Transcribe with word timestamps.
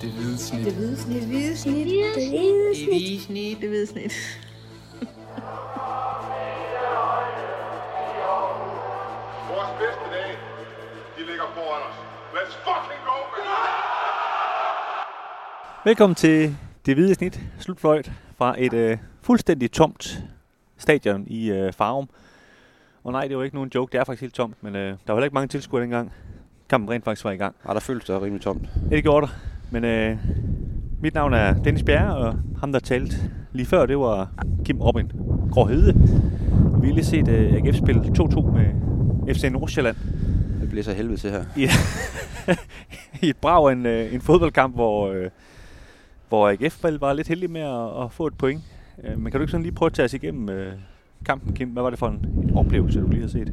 Det 0.00 0.10
hvide 0.10 0.38
snit. 0.38 0.64
Det 0.64 0.74
hvide 0.74 0.96
snit. 0.96 1.20
Det 1.20 1.28
hvide 1.28 1.56
snit. 1.56 1.86
Det 1.86 1.86
hvide 1.86 2.08
Det 2.14 2.88
hvide 2.88 3.20
snit. 3.20 3.60
Det 3.60 3.68
hvide 3.68 3.86
snit. 3.86 4.12
Vores 9.50 9.70
bedste 9.80 10.04
dage, 10.14 10.34
de 11.16 11.20
ligger 11.26 11.44
foran 11.54 11.82
os. 11.88 11.96
Let's 12.34 12.54
fucking 12.66 13.02
go, 13.04 13.16
man! 13.32 13.44
Velkommen 15.84 16.14
til 16.14 16.56
Det 16.86 16.94
Hvide 16.94 17.14
Snit, 17.14 17.40
slutfløjt 17.58 18.12
fra 18.38 18.54
et 18.58 18.72
øh, 18.72 18.98
fuldstændig 19.22 19.72
tomt 19.72 20.24
stadion 20.78 21.26
i 21.26 21.50
øh, 21.50 21.72
Farum. 21.72 22.08
Og 23.04 23.12
nej, 23.12 23.28
det 23.28 23.36
var 23.36 23.44
ikke 23.44 23.56
nogen 23.56 23.70
joke, 23.74 23.92
det 23.92 24.00
er 24.00 24.04
faktisk 24.04 24.20
helt 24.20 24.34
tomt, 24.34 24.62
men 24.62 24.76
øh, 24.76 24.82
der 24.82 24.96
var 25.06 25.14
heller 25.14 25.24
ikke 25.24 25.34
mange 25.34 25.48
tilskuere 25.48 25.82
dengang. 25.82 26.12
Kampen 26.68 26.90
rent 26.90 27.04
faktisk 27.04 27.24
var 27.24 27.30
i 27.30 27.36
gang. 27.36 27.56
Ja, 27.68 27.74
der 27.74 27.80
føltes 27.80 28.06
det 28.06 28.22
rimelig 28.22 28.42
tomt. 28.42 28.68
Ja, 28.90 28.96
det 28.96 29.02
gjorde 29.02 29.26
der. 29.26 29.55
Men 29.70 29.84
øh, 29.84 30.16
mit 31.00 31.14
navn 31.14 31.34
er 31.34 31.54
Dennis 31.54 31.82
Bjerre, 31.82 32.16
og 32.16 32.34
ham 32.60 32.72
der 32.72 32.78
talte 32.78 33.16
lige 33.52 33.66
før, 33.66 33.86
det 33.86 33.98
var 33.98 34.32
Kim 34.64 34.80
Robin 34.80 35.10
Gråhede. 35.50 35.94
Vi 36.80 36.86
har 36.86 36.94
lige 36.94 37.04
set 37.04 37.28
øh, 37.28 37.54
AGF 37.54 37.76
spille 37.76 38.00
2-2 38.00 38.40
med 38.50 39.34
FC 39.34 39.44
Nordsjælland. 39.52 39.96
Det 40.60 40.70
blæser 40.70 40.90
af 40.90 40.96
helvede 40.96 41.16
til 41.16 41.30
her. 41.30 41.44
i, 41.56 41.68
i 43.26 43.28
et 43.28 43.36
brag 43.36 43.72
en, 43.72 43.86
øh, 43.86 44.14
en 44.14 44.20
fodboldkamp, 44.20 44.74
hvor, 44.74 45.12
øh, 45.12 45.30
hvor 46.28 46.48
AGF 46.48 46.84
var 47.00 47.12
lidt 47.12 47.28
heldig 47.28 47.50
med 47.50 47.60
at, 47.60 48.04
at 48.04 48.12
få 48.12 48.26
et 48.26 48.38
point. 48.38 48.62
Øh, 49.04 49.18
men 49.18 49.32
kan 49.32 49.32
du 49.32 49.42
ikke 49.42 49.50
sådan 49.50 49.62
lige 49.62 49.74
prøve 49.74 49.86
at 49.86 49.92
tage 49.92 50.04
os 50.04 50.14
igennem 50.14 50.48
øh, 50.48 50.72
kampen, 51.24 51.54
Kim? 51.54 51.68
Hvad 51.68 51.82
var 51.82 51.90
det 51.90 51.98
for 51.98 52.08
en, 52.08 52.26
en 52.42 52.56
oplevelse, 52.56 53.00
du 53.00 53.08
lige 53.08 53.20
har 53.20 53.28
set? 53.28 53.52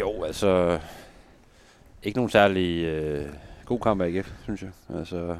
Jo, 0.00 0.22
altså... 0.22 0.78
Ikke 2.02 2.18
nogen 2.18 2.30
særlig 2.30 2.84
øh, 2.84 3.26
god 3.68 3.80
kamp 3.80 4.00
af 4.00 4.06
AGF, 4.06 4.32
synes 4.42 4.62
jeg. 4.62 4.70
Altså... 4.98 5.36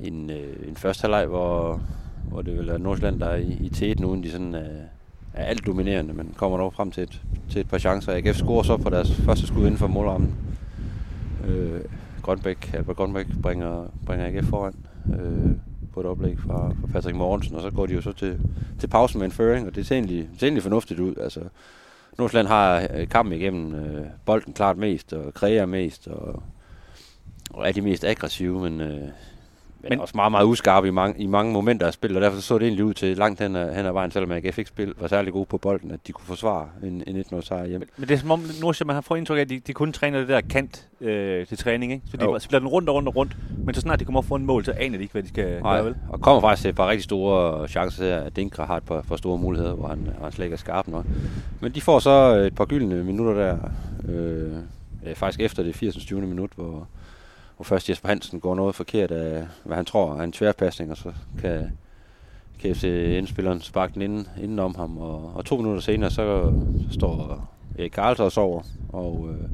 En, 0.00 0.30
øh, 0.30 0.68
en 0.68 0.76
første 0.76 1.02
halvleg, 1.02 1.26
hvor, 1.26 1.80
hvor 2.28 2.42
det 2.42 2.58
vil 2.58 2.68
er 2.68 2.78
Nordsjælland, 2.78 3.20
der 3.20 3.26
er 3.26 3.36
i, 3.36 3.58
i 3.60 3.68
tæt 3.68 4.00
nu, 4.00 4.22
de 4.22 4.30
sådan 4.30 4.54
er, 4.54 4.68
er 5.34 5.44
alt 5.44 5.66
dominerende, 5.66 6.14
men 6.14 6.34
kommer 6.36 6.58
dog 6.58 6.74
frem 6.74 6.90
til 6.90 7.02
et, 7.02 7.22
til 7.50 7.60
et 7.60 7.68
par 7.68 7.78
chancer. 7.78 8.12
AGF 8.12 8.36
scorer 8.36 8.62
så 8.62 8.76
på 8.76 8.90
deres 8.90 9.12
første 9.14 9.46
skud 9.46 9.60
inden 9.60 9.76
for 9.76 9.86
målrammen. 9.86 10.34
Øh, 11.46 11.80
Grønbæk, 12.22 12.74
Albert 12.74 12.96
Grønbæk 12.96 13.26
bringer, 13.42 13.86
bringer 14.06 14.26
AGF 14.26 14.48
foran 14.48 14.74
øh, 15.18 15.50
på 15.92 16.00
et 16.00 16.06
oplæg 16.06 16.38
fra, 16.38 16.68
fra 16.80 16.86
Patrick 16.92 17.16
Morgensen, 17.16 17.56
og 17.56 17.62
så 17.62 17.70
går 17.70 17.86
de 17.86 17.94
jo 17.94 18.00
så 18.00 18.12
til, 18.12 18.40
til 18.78 18.86
pausen 18.86 19.18
med 19.18 19.26
en 19.26 19.32
føring, 19.32 19.66
og 19.66 19.74
det 19.74 19.86
ser 19.86 19.96
egentlig, 19.96 20.28
det 20.32 20.40
ser 20.40 20.46
egentlig 20.46 20.62
fornuftigt 20.62 21.00
ud. 21.00 21.14
Altså, 21.16 21.40
Nordsjælland 22.18 22.48
har 22.48 22.88
øh, 22.94 23.08
kampen 23.08 23.40
igennem 23.40 23.74
øh, 23.74 24.06
bolden 24.24 24.52
klart 24.52 24.78
mest, 24.78 25.12
og 25.12 25.34
kræger 25.34 25.66
mest, 25.66 26.08
og, 26.08 26.42
og 27.50 27.68
er 27.68 27.72
de 27.72 27.80
mest 27.80 28.04
aggressive, 28.04 28.60
men, 28.62 28.80
øh, 28.80 28.88
men, 28.88 29.10
Men- 29.90 30.00
også 30.00 30.12
meget, 30.16 30.30
meget 30.32 30.44
uskarpe 30.46 30.88
i 30.88 30.90
mange, 30.90 31.22
i 31.22 31.26
mange 31.26 31.52
momenter 31.52 31.86
af 31.86 31.92
spillet, 31.92 32.16
og 32.16 32.22
derfor 32.22 32.40
så 32.40 32.58
det 32.58 32.66
egentlig 32.66 32.84
ud 32.84 32.94
til 32.94 33.16
langt 33.16 33.40
hen 33.40 33.56
ad, 33.56 33.74
hen 33.74 33.86
ad 33.86 33.92
vejen, 33.92 34.10
selvom 34.10 34.30
AGF 34.32 34.58
ikke 34.58 34.68
spil, 34.68 34.94
var 35.00 35.08
særlig 35.08 35.32
gode 35.32 35.46
på 35.46 35.58
bolden, 35.58 35.90
at 35.90 36.00
de 36.06 36.12
kunne 36.12 36.26
forsvare 36.26 36.68
en, 36.82 37.02
en 37.06 37.24
1-0 37.32 37.40
sejr 37.42 37.66
hjem. 37.66 37.80
Men, 37.80 37.88
men 37.96 38.08
det 38.08 38.14
er 38.14 38.18
som 38.18 38.30
om 38.30 38.40
Nordsjælland 38.60 38.94
har 38.94 39.00
fået 39.00 39.18
indtryk 39.18 39.36
af, 39.36 39.40
at 39.40 39.48
de, 39.50 39.58
de 39.66 39.72
kun 39.72 39.92
træner 39.92 40.18
det 40.18 40.28
der 40.28 40.40
kant 40.40 40.88
øh, 41.00 41.46
til 41.46 41.58
træning, 41.58 41.92
ikke? 41.92 42.04
Så 42.10 42.16
de 42.16 42.24
Jo. 42.24 42.38
spiller 42.38 42.58
den 42.58 42.68
rundt 42.68 42.88
og 42.88 42.94
rundt 42.94 43.08
og 43.08 43.16
rundt, 43.16 43.36
men 43.64 43.74
så 43.74 43.80
snart 43.80 44.00
de 44.00 44.04
kommer 44.04 44.18
op 44.18 44.24
for 44.24 44.36
en 44.36 44.46
mål, 44.46 44.64
så 44.64 44.72
aner 44.72 44.96
de 44.96 45.02
ikke, 45.02 45.12
hvad 45.12 45.22
de 45.22 45.28
skal 45.28 45.60
Nej, 45.62 45.76
gøre, 45.76 45.84
vel? 45.84 45.94
og 46.08 46.20
kommer 46.20 46.40
faktisk 46.40 46.62
til 46.62 46.68
et 46.68 46.76
par 46.76 46.88
rigtig 46.88 47.04
store 47.04 47.68
chancer 47.68 48.04
her. 48.04 48.28
Dinkra 48.28 48.64
har 48.64 48.76
et 48.76 48.82
par, 48.82 49.00
par 49.02 49.16
store 49.16 49.38
muligheder, 49.38 49.74
hvor 49.74 49.88
han, 49.88 50.08
han 50.22 50.32
slet 50.32 50.44
ikke 50.44 50.54
er 50.54 50.58
skarp 50.58 50.88
nok. 50.88 51.04
Men 51.60 51.72
de 51.72 51.80
får 51.80 51.98
så 51.98 52.10
et 52.46 52.54
par 52.54 52.64
gyldne 52.64 53.04
minutter 53.04 53.34
der, 53.34 53.58
øh, 54.08 54.52
øh, 55.06 55.14
faktisk 55.14 55.40
efter 55.40 55.62
det 55.62 55.74
80. 55.76 55.96
20. 55.96 56.20
minut, 56.20 56.50
hvor, 56.56 56.88
hvor 57.64 57.76
først 57.76 57.90
Jesper 57.90 58.08
Hansen 58.08 58.40
går 58.40 58.54
noget 58.54 58.74
forkert 58.74 59.10
af, 59.10 59.46
hvad 59.64 59.76
han 59.76 59.84
tror 59.84 60.16
er 60.16 60.22
en 60.22 60.32
tværpasning, 60.32 60.90
og 60.90 60.96
så 60.96 61.12
kan, 61.40 61.70
kan 62.58 62.74
FC 62.74 62.84
indspilleren 63.18 63.60
sparke 63.60 63.94
den 63.94 64.02
inden, 64.02 64.28
inden 64.42 64.58
om 64.58 64.74
ham. 64.74 64.98
Og, 64.98 65.32
og 65.34 65.44
to 65.44 65.56
minutter 65.56 65.80
senere, 65.80 66.10
så, 66.10 66.52
så 66.88 66.94
står 66.94 67.48
Erik 67.78 67.90
Karlsson 67.90 68.26
også 68.26 68.40
over, 68.40 68.62
og 68.88 69.28
øh, 69.30 69.48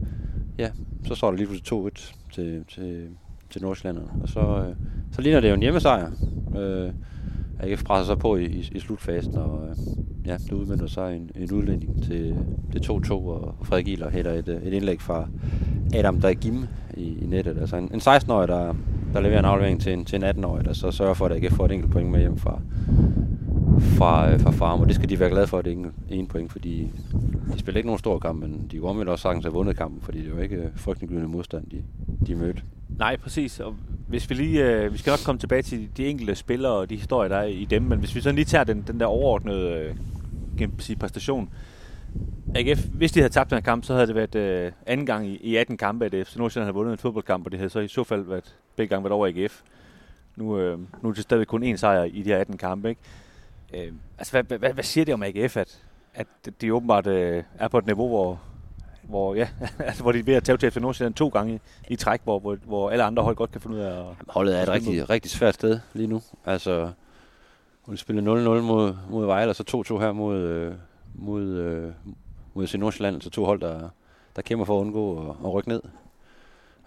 ja, 0.58 0.70
så 1.06 1.14
står 1.14 1.30
der 1.30 1.36
lige 1.36 1.46
pludselig 1.46 1.86
2-1 1.86 2.14
til, 2.32 2.64
til, 2.68 3.08
til 3.50 3.62
Nordsjællanderne. 3.62 4.22
Og 4.22 4.28
så, 4.28 4.40
øh, 4.40 4.76
så 5.12 5.20
ligner 5.20 5.40
det 5.40 5.48
jo 5.48 5.54
en 5.54 5.62
hjemmesejr. 5.62 6.10
Øh, 6.58 6.90
AGF 7.62 7.84
presser 7.84 8.06
sig 8.06 8.18
på 8.18 8.36
i, 8.36 8.44
i, 8.44 8.68
i 8.72 8.78
slutfasen, 8.78 9.36
og 9.36 9.68
øh, 9.68 9.76
ja, 10.26 10.36
det 10.36 10.52
udmyndter 10.52 10.86
sig 10.86 11.16
en, 11.16 11.30
en 11.34 11.52
udlænding 11.52 12.02
til, 12.02 12.36
til 12.72 12.78
2-2, 12.78 13.12
og 13.12 13.54
Frederik 13.62 13.88
Iler 13.88 14.10
hætter 14.10 14.32
et, 14.32 14.48
øh, 14.48 14.62
et 14.62 14.72
indlæg 14.72 15.00
fra 15.00 15.28
Adam 15.94 16.20
Dagim 16.20 16.66
i, 16.96 17.18
i 17.22 17.26
nettet. 17.26 17.58
Altså 17.58 17.76
en, 17.76 17.90
en 17.94 18.00
16-årig, 18.00 18.48
der, 18.48 18.74
der 19.12 19.20
leverer 19.20 19.38
en 19.38 19.44
aflevering 19.44 19.80
til 19.80 19.92
en, 19.92 20.04
til 20.04 20.24
en 20.24 20.24
18-årig, 20.24 20.64
der 20.64 20.72
så 20.72 20.90
sørger 20.90 21.14
for, 21.14 21.26
at 21.26 21.32
AGF 21.32 21.52
får 21.52 21.64
et 21.64 21.72
enkelt 21.72 21.92
point 21.92 22.10
med 22.10 22.20
hjem 22.20 22.36
fra, 22.36 22.60
fra, 23.80 24.32
øh, 24.32 24.40
fra 24.40 24.50
Farm, 24.50 24.80
og 24.80 24.86
det 24.86 24.94
skal 24.94 25.08
de 25.08 25.20
være 25.20 25.30
glade 25.30 25.46
for, 25.46 25.58
at 25.58 25.64
det 25.64 25.72
er 25.72 25.76
en, 25.76 25.92
en 26.08 26.26
point, 26.26 26.52
fordi 26.52 26.90
de 27.54 27.58
spiller 27.58 27.76
ikke 27.76 27.88
nogen 27.88 27.98
stor 27.98 28.18
kamp, 28.18 28.40
men 28.40 28.66
de 28.70 28.78
kunne 28.78 28.90
omvendt 28.90 29.10
også 29.10 29.22
sagtens 29.22 29.44
have 29.44 29.52
vundet 29.52 29.76
kampen, 29.76 30.00
fordi 30.00 30.22
det 30.22 30.36
var 30.36 30.42
ikke 30.42 30.56
øh, 30.56 30.62
frygtindgydende 30.76 31.22
frygtelig 31.22 31.36
modstand, 31.36 31.64
de, 31.70 31.82
de 32.26 32.34
mødte. 32.34 32.62
Nej, 32.98 33.16
præcis. 33.16 33.60
Og 33.60 33.74
hvis 34.10 34.30
vi 34.30 34.34
lige, 34.34 34.64
øh, 34.64 34.92
vi 34.92 34.98
skal 34.98 35.10
nok 35.10 35.20
komme 35.24 35.38
tilbage 35.38 35.62
til 35.62 35.88
de 35.96 36.06
enkelte 36.06 36.34
spillere 36.34 36.72
og 36.72 36.90
de 36.90 36.96
historier, 36.96 37.28
der 37.28 37.36
er 37.36 37.44
i 37.44 37.64
dem, 37.64 37.82
men 37.82 37.98
hvis 37.98 38.14
vi 38.14 38.20
så 38.20 38.32
lige 38.32 38.44
tager 38.44 38.64
den, 38.64 38.84
den 38.86 39.00
der 39.00 39.06
overordnede 39.06 39.72
øh, 39.72 39.94
kan 40.58 40.72
sige, 40.78 40.96
præstation. 40.96 41.50
AGF, 42.54 42.86
hvis 42.86 43.12
de 43.12 43.20
havde 43.20 43.32
tabt 43.32 43.50
den 43.50 43.56
her 43.56 43.62
kamp, 43.62 43.84
så 43.84 43.94
havde 43.94 44.06
det 44.06 44.14
været 44.14 44.34
øh, 44.34 44.72
anden 44.86 45.06
gang 45.06 45.26
i, 45.26 45.36
i 45.36 45.56
18 45.56 45.76
kampe, 45.76 46.04
at 46.04 46.26
FC 46.26 46.36
Nordsjælland 46.36 46.66
havde 46.66 46.74
vundet 46.74 46.92
en 46.92 46.98
fodboldkamp, 46.98 47.46
og 47.46 47.52
det 47.52 47.58
havde 47.58 47.70
så 47.70 47.80
i 47.80 47.88
så 47.88 48.04
fald 48.04 48.22
været 48.22 48.56
begge 48.76 48.88
gange 48.88 49.04
været 49.04 49.12
over 49.12 49.26
AGF. 49.26 49.60
Nu, 50.36 50.58
øh, 50.58 50.78
nu 51.02 51.08
er 51.08 51.12
det 51.12 51.22
stadig 51.22 51.46
kun 51.46 51.64
én 51.64 51.76
sejr 51.76 52.04
i 52.04 52.22
de 52.22 52.28
her 52.28 52.36
18 52.36 52.58
kampe, 52.58 52.88
ikke? 52.88 53.00
Øh, 53.74 53.92
altså, 54.18 54.32
hvad, 54.32 54.58
hvad, 54.58 54.72
hvad 54.72 54.84
siger 54.84 55.04
det 55.04 55.14
om 55.14 55.22
AGF, 55.22 55.56
at, 55.56 55.82
at 56.14 56.26
de 56.60 56.74
åbenbart 56.74 57.06
øh, 57.06 57.42
er 57.58 57.68
på 57.68 57.78
et 57.78 57.86
niveau, 57.86 58.08
hvor, 58.08 58.40
hvor, 59.10 59.34
ja, 59.34 59.48
altså, 59.78 60.02
hvor 60.02 60.12
de 60.12 60.18
er 60.18 60.22
ved 60.22 60.34
at 60.34 60.44
tage 60.44 60.58
til 60.58 60.70
FC 60.70 60.76
Nordsjælland 60.76 61.14
to 61.14 61.28
gange 61.28 61.54
i, 61.54 61.92
i 61.92 61.96
træk, 61.96 62.20
hvor, 62.24 62.38
hvor, 62.38 62.56
hvor 62.64 62.90
alle 62.90 63.04
andre 63.04 63.22
hold 63.22 63.36
godt 63.36 63.52
kan 63.52 63.60
finde 63.60 63.76
ud 63.76 63.80
af 63.80 63.98
at... 63.98 64.06
Holdet 64.28 64.58
er 64.58 64.62
et 64.62 64.68
rigtig, 64.68 65.10
rigtig 65.10 65.30
svært 65.30 65.54
sted 65.54 65.80
lige 65.92 66.06
nu. 66.06 66.22
Altså, 66.46 66.90
hun 67.82 67.96
spiller 67.96 68.22
0-0 68.22 68.62
mod, 68.62 68.94
mod 69.10 69.26
Vejle, 69.26 69.50
og 69.50 69.56
så 69.56 69.84
2-2 69.94 69.98
her 69.98 70.12
mod, 70.12 70.38
øh, 70.38 70.74
mod, 71.14 71.42
øh, 71.42 71.92
mod 72.54 72.66
FC 72.66 72.74
Nordsjælland. 72.74 73.16
Altså 73.16 73.30
to 73.30 73.44
hold, 73.44 73.60
der, 73.60 73.88
der 74.36 74.42
kæmper 74.42 74.64
for 74.64 74.76
at 74.76 74.80
undgå 74.80 75.30
at, 75.30 75.36
at 75.44 75.52
rykke 75.54 75.68
ned. 75.68 75.82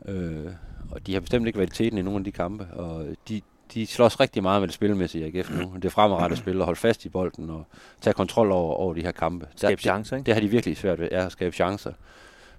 Øh, 0.06 0.52
og 0.92 1.08
de 1.08 1.14
har 1.14 1.20
bestemt 1.20 1.48
ikke 1.48 1.60
været 1.60 1.80
i 1.80 1.90
nogle 1.90 2.18
af 2.18 2.24
de 2.24 2.32
kampe, 2.32 2.68
og 2.74 3.06
de, 3.30 3.42
de 3.74 3.88
slås 3.88 4.20
rigtig 4.20 4.44
meget 4.44 4.62
med 4.62 4.68
det 4.68 4.76
spilmæssige 4.76 5.28
i 5.28 5.38
AGF 5.38 5.52
nu. 5.52 5.72
Det 5.76 5.86
er 5.86 5.90
fremadrettet 5.90 6.40
spil 6.40 6.60
at 6.60 6.66
holde 6.66 6.80
fast 6.80 7.06
i 7.06 7.10
bolden 7.10 7.50
og 7.50 7.66
tage 8.02 8.14
kontrol 8.14 8.52
over, 8.52 8.74
over 8.74 8.94
de 8.94 9.02
her 9.02 9.12
kampe. 9.12 9.48
Skabe 9.56 9.72
det, 9.72 9.82
chancer, 9.82 10.18
ikke? 10.18 10.26
Det 10.26 10.34
har 10.34 10.42
de 10.42 10.48
virkelig 10.48 10.78
svært 10.78 11.00
ved, 11.00 11.08
er 11.12 11.26
at 11.26 11.32
skabe 11.32 11.56
chancer. 11.56 11.92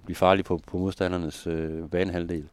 Blive 0.05 0.15
farlige 0.15 0.43
på, 0.43 0.61
på 0.67 0.77
modstandernes 0.77 1.47
øh, 1.47 1.89
banehalvdel. 1.89 2.47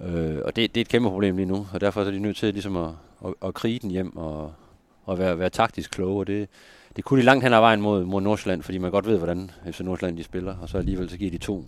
Øh, 0.00 0.38
og 0.44 0.56
det, 0.56 0.74
det 0.74 0.80
er 0.80 0.84
et 0.84 0.88
kæmpe 0.88 1.08
problem 1.08 1.36
lige 1.36 1.46
nu, 1.46 1.66
og 1.72 1.80
derfor 1.80 2.00
er 2.00 2.10
de 2.10 2.18
nødt 2.18 2.36
til 2.36 2.52
ligesom 2.52 2.76
at, 2.76 2.90
at, 3.26 3.34
at 3.42 3.54
krige 3.54 3.78
den 3.78 3.90
hjem 3.90 4.16
og, 4.16 4.52
og 5.04 5.18
være, 5.18 5.38
være 5.38 5.50
taktisk 5.50 5.90
kloge, 5.90 6.20
og 6.20 6.26
det, 6.26 6.48
det 6.96 7.04
kunne 7.04 7.20
de 7.20 7.24
langt 7.24 7.44
hen 7.44 7.52
ad 7.52 7.60
vejen 7.60 7.80
mod, 7.80 8.04
mod 8.04 8.20
Nordsjælland, 8.20 8.62
fordi 8.62 8.78
man 8.78 8.90
godt 8.90 9.06
ved, 9.06 9.18
hvordan 9.18 9.50
FC 9.72 9.80
Nordsjælland 9.80 10.16
de 10.16 10.24
spiller, 10.24 10.56
og 10.62 10.68
så 10.68 10.78
alligevel 10.78 11.10
så 11.10 11.16
giver 11.16 11.30
de 11.30 11.38
to 11.38 11.64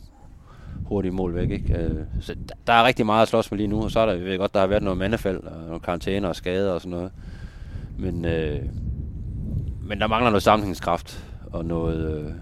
hurtige 0.85 1.13
mål 1.13 1.35
væk. 1.35 1.51
Ikke? 1.51 1.75
Øh, 1.79 2.05
så 2.21 2.35
der, 2.67 2.73
er 2.73 2.85
rigtig 2.85 3.07
meget 3.07 3.23
at 3.23 3.29
slås 3.29 3.51
med 3.51 3.59
lige 3.59 3.67
nu, 3.69 3.83
og 3.83 3.91
så 3.91 4.01
er 4.01 4.07
der, 4.07 4.13
jeg 4.13 4.25
ved 4.25 4.39
godt, 4.39 4.55
der 4.55 4.61
har 4.61 4.67
været 4.67 4.83
noget 4.83 4.99
mandefald, 4.99 5.41
og 5.43 5.63
nogle 5.63 5.81
karantæner 5.81 6.29
og 6.29 6.37
skader 6.37 6.73
og 6.73 6.81
sådan 6.81 6.91
noget. 6.91 7.11
Men, 7.99 8.25
øh, 8.25 8.59
men 9.83 10.01
der 10.01 10.07
mangler 10.07 10.31
noget 10.31 10.43
sammenhængskraft, 10.43 11.25
og 11.53 11.65
noget, 11.65 12.19
øh, 12.21 12.33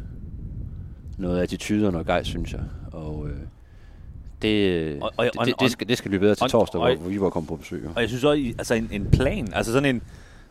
noget 1.19 1.41
attitude 1.43 1.87
og 1.87 1.93
noget 1.93 2.07
gejst, 2.07 2.29
synes 2.29 2.53
jeg. 2.53 2.61
Og 2.93 3.27
øh, 3.29 3.37
det, 4.43 4.99
Og- 5.03 5.13
og- 5.17 5.25
det, 5.25 5.33
det, 5.47 5.55
det, 5.61 5.71
skal, 5.71 5.89
det 5.89 5.99
skal 5.99 6.09
blive 6.09 6.21
bedre 6.21 6.35
til 6.35 6.45
og- 6.45 6.51
torsdag, 6.51 6.81
og- 6.81 6.97
hvor, 6.97 7.09
Viborg 7.09 7.33
kommer 7.33 7.49
på 7.49 7.57
besøg. 7.57 7.89
Og 7.95 8.01
jeg 8.01 8.09
synes 8.09 8.25
også, 8.25 8.43
altså 8.59 8.75
en, 8.75 8.89
en 8.93 9.07
plan, 9.11 9.49
altså 9.55 9.73
sådan 9.73 9.95
en, 9.97 10.03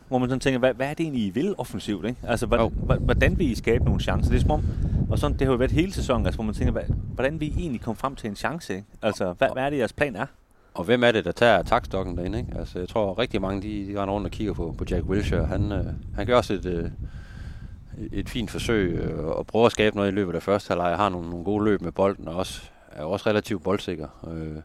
hvor 0.08 0.18
man 0.18 0.28
sådan 0.28 0.40
tænker, 0.40 0.58
hvad, 0.58 0.74
hvad 0.74 0.86
er 0.90 0.94
det 0.94 1.00
egentlig, 1.04 1.26
I 1.26 1.30
vil 1.30 1.54
offensivt, 1.58 2.06
ikke? 2.06 2.20
Altså, 2.22 2.46
hvordan, 2.46 2.66
Jo. 2.66 2.94
hvordan 2.98 3.38
vil 3.38 3.50
I 3.50 3.54
skabe 3.54 3.84
nogle 3.84 4.00
chancer? 4.00 4.30
Det 4.30 4.36
er 4.36 4.40
som 4.42 4.50
om, 4.50 4.64
og 5.10 5.18
sådan, 5.18 5.38
det 5.38 5.46
har 5.46 5.52
jo 5.52 5.58
været 5.58 5.70
hele 5.70 5.92
sæsonen, 5.92 6.26
altså, 6.26 6.36
hvor 6.36 6.44
man 6.44 6.54
tænker, 6.54 6.72
hvad, 6.72 6.82
hvordan 7.14 7.40
vil 7.40 7.58
I 7.58 7.60
egentlig 7.60 7.80
komme 7.80 7.96
frem 7.96 8.14
til 8.16 8.30
en 8.30 8.36
chance, 8.36 8.74
ikke? 8.74 8.86
Altså, 9.02 9.32
hvad, 9.32 9.48
hvad 9.52 9.62
er 9.62 9.70
det, 9.70 9.78
jeres 9.78 9.92
plan 9.92 10.16
er? 10.16 10.26
Og 10.74 10.84
hvem 10.84 11.04
er 11.04 11.12
det, 11.12 11.24
der 11.24 11.32
tager 11.32 11.62
takstokken 11.62 12.16
derinde? 12.16 12.38
Ikke? 12.38 12.58
Altså, 12.58 12.78
jeg 12.78 12.88
tror 12.88 13.18
rigtig 13.18 13.40
mange, 13.40 13.62
de, 13.62 13.92
de 13.92 14.00
render 14.00 14.14
rundt 14.14 14.26
og 14.26 14.30
kigger 14.30 14.52
på, 14.52 14.74
på 14.78 14.84
Jack 14.90 15.04
Wilshere. 15.04 15.46
Han, 15.46 15.72
øh, 15.72 15.84
han 16.14 16.26
gør 16.26 16.36
også 16.36 16.54
et, 16.54 16.66
øh, 16.66 16.90
et 18.12 18.28
fint 18.28 18.50
forsøg 18.50 18.90
øh, 18.92 19.24
og 19.24 19.46
prøver 19.46 19.66
at 19.66 19.72
skabe 19.72 19.96
noget 19.96 20.08
i 20.08 20.14
løbet 20.14 20.34
af 20.34 20.42
første 20.42 20.68
halvleg. 20.68 20.96
Har 20.96 21.08
nogle, 21.08 21.30
nogle 21.30 21.44
gode 21.44 21.64
løb 21.64 21.80
med 21.82 21.92
bolden 21.92 22.28
og 22.28 22.34
også, 22.36 22.62
er 22.92 23.04
også 23.04 23.28
relativt 23.28 23.62
boldsikker. 23.62 24.08
Øh, 24.32 24.62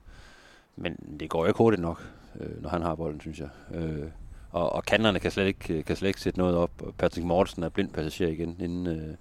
men 0.76 0.96
det 1.20 1.30
går 1.30 1.40
jo 1.40 1.46
ikke 1.48 1.58
hurtigt 1.58 1.82
nok, 1.82 2.02
øh, 2.40 2.62
når 2.62 2.70
han 2.70 2.82
har 2.82 2.96
bolden, 2.96 3.22
synes 3.22 3.40
jeg. 3.40 3.50
Øh, 3.74 4.08
og, 4.52 4.74
og 4.74 4.84
kanterne 4.84 5.20
kan 5.20 5.32
slet, 5.32 5.46
ikke, 5.46 5.84
kan 5.84 5.96
slet 5.96 6.08
ikke 6.08 6.22
sætte 6.22 6.40
noget 6.40 6.56
op. 6.56 6.72
Patrick 6.98 7.26
Mortensen 7.26 7.64
er 7.64 7.70
blind 7.70 7.90
passager 7.90 8.32
igen 8.32 8.56
inden, 8.60 8.88
øh, 8.88 9.16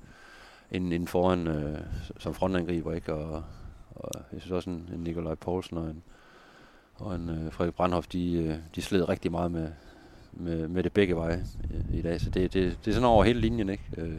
inden, 0.71 0.93
inden 0.93 1.09
foran 1.09 1.47
øh, 1.47 1.79
som 2.19 2.35
frontangriber. 2.35 2.93
Ikke? 2.93 3.15
Og, 3.15 3.43
og 3.95 4.11
jeg 4.33 4.41
synes 4.41 4.53
også 4.53 4.71
en, 4.71 4.91
en 4.95 5.01
Nikolaj 5.01 5.35
Poulsen 5.35 5.77
og 5.79 5.85
en, 5.85 6.03
og 6.95 7.15
en 7.15 7.29
øh, 7.29 7.53
Frederik 7.53 7.75
Brandhoff, 7.75 8.07
de, 8.07 8.33
øh, 8.33 8.55
de 8.75 8.83
sled 8.83 9.09
rigtig 9.09 9.31
meget 9.31 9.51
med, 9.51 9.69
med, 10.33 10.69
med 10.69 10.83
det 10.83 10.93
begge 10.93 11.17
veje 11.17 11.45
øh, 11.75 11.99
i 11.99 12.03
dag. 12.03 12.21
Så 12.21 12.31
det, 12.31 12.55
det, 12.55 12.79
det 12.85 12.91
er 12.91 12.95
sådan 12.95 13.09
over 13.09 13.25
hele 13.25 13.41
linjen, 13.41 13.69
ikke? 13.69 13.85
Øh, 13.97 14.19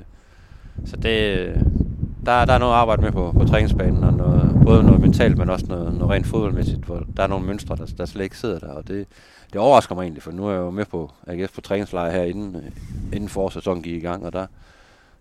så 0.85 0.97
det, 0.97 1.37
øh, 1.39 1.55
der, 2.25 2.45
der 2.45 2.53
er 2.53 2.57
noget 2.57 2.73
at 2.73 2.79
arbejde 2.79 3.01
med 3.01 3.11
på, 3.11 3.31
på 3.31 3.43
træningsbanen, 3.45 4.03
og 4.03 4.13
noget, 4.13 4.61
både 4.65 4.83
noget 4.83 5.01
mentalt, 5.01 5.37
men 5.37 5.49
også 5.49 5.65
noget, 5.69 5.93
noget 5.93 6.09
rent 6.09 6.27
fodboldmæssigt, 6.27 6.85
hvor 6.85 7.05
der 7.17 7.23
er 7.23 7.27
nogle 7.27 7.45
mønstre, 7.45 7.75
der, 7.75 7.85
der 7.97 8.05
slet 8.05 8.23
ikke 8.23 8.37
sidder 8.37 8.59
der, 8.59 8.73
og 8.73 8.87
det, 8.87 9.07
det 9.53 9.61
overrasker 9.61 9.95
mig 9.95 10.03
egentlig, 10.03 10.23
for 10.23 10.31
nu 10.31 10.47
er 10.47 10.51
jeg 10.51 10.59
jo 10.59 10.69
med 10.69 10.85
på 10.85 11.11
AGF 11.27 11.53
på 11.53 11.61
træningslejr 11.61 12.11
her, 12.11 12.23
inden, 12.23 12.55
øh, 12.55 12.71
inden 13.13 13.29
forårssæsonen 13.29 13.83
gik 13.83 13.95
i 13.95 14.05
gang, 14.05 14.25
og 14.25 14.33
der, 14.33 14.45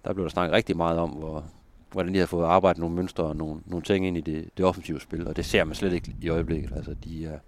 der 0.05 0.13
blev 0.13 0.25
der 0.25 0.31
snakket 0.31 0.55
rigtig 0.55 0.77
meget 0.77 0.99
om, 0.99 1.11
hvor, 1.11 1.45
hvordan 1.93 2.15
de 2.15 2.19
har 2.19 2.27
fået 2.27 2.47
arbejdet 2.47 2.81
nogle 2.81 2.97
mønstre 2.97 3.25
og 3.25 3.37
nogle, 3.37 3.61
nogle 3.67 3.83
ting 3.83 4.07
ind 4.07 4.17
i 4.17 4.21
det, 4.21 4.49
det 4.57 4.65
offensive 4.65 5.01
spil, 5.01 5.29
og 5.29 5.37
det 5.37 5.45
ser 5.45 5.65
man 5.65 5.75
slet 5.75 5.93
ikke 5.93 6.15
i 6.23 6.29
øjeblikket. 6.29 6.73
Altså, 6.77 6.95
de 7.05 7.27
er, 7.27 7.39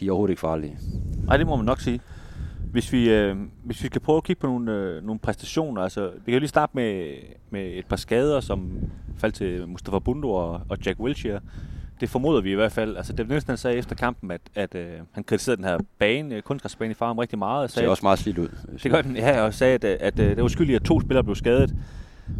de 0.00 0.06
er 0.06 0.10
overhovedet 0.10 0.32
ikke 0.32 0.40
farlige. 0.40 0.78
Nej, 1.24 1.36
det 1.36 1.46
må 1.46 1.56
man 1.56 1.64
nok 1.64 1.80
sige. 1.80 2.00
Hvis 2.72 2.92
vi, 2.92 3.10
øh, 3.10 3.36
hvis 3.64 3.82
vi 3.82 3.86
skal 3.86 4.00
prøve 4.00 4.16
at 4.16 4.24
kigge 4.24 4.40
på 4.40 4.46
nogle, 4.46 4.72
øh, 4.72 5.04
nogle 5.04 5.18
præstationer, 5.18 5.82
altså 5.82 6.10
vi 6.10 6.24
kan 6.24 6.34
jo 6.34 6.38
lige 6.38 6.48
starte 6.48 6.72
med, 6.74 7.14
med 7.50 7.70
et 7.74 7.86
par 7.86 7.96
skader, 7.96 8.40
som 8.40 8.70
faldt 9.18 9.34
til 9.34 9.68
Mustafa 9.68 9.98
Bundo 9.98 10.30
og, 10.30 10.60
og 10.68 10.78
Jack 10.86 11.00
Wilshere. 11.00 11.40
Det 12.00 12.08
formoder 12.08 12.40
vi 12.40 12.52
i 12.52 12.54
hvert 12.54 12.72
fald. 12.72 12.96
Altså, 12.96 13.12
David 13.12 13.28
Nielsen 13.28 13.56
sagde 13.56 13.76
efter 13.76 13.94
kampen, 13.94 14.30
at, 14.30 14.40
at 14.54 14.74
øh, 14.74 14.90
han 15.12 15.24
kritiserede 15.24 15.56
den 15.56 15.64
her 15.64 15.78
bane, 15.98 16.40
kunstgræsbane 16.40 16.90
i 16.90 16.94
farm 16.94 17.18
rigtig 17.18 17.38
meget. 17.38 17.62
Og 17.62 17.70
sagde, 17.70 17.82
det 17.82 17.86
ser 17.86 17.90
også 17.90 18.02
meget 18.02 18.18
slidt 18.18 18.38
ud. 18.38 18.48
Det 18.82 18.90
gør 18.90 19.02
den, 19.02 19.16
ja, 19.16 19.42
og 19.42 19.54
sagde, 19.54 19.74
at, 19.74 19.84
at, 19.84 20.00
at 20.00 20.16
det 20.16 20.42
var 20.42 20.48
skyldigt, 20.48 20.76
at 20.76 20.82
to 20.82 21.00
spillere 21.00 21.24
blev 21.24 21.36
skadet. 21.36 21.74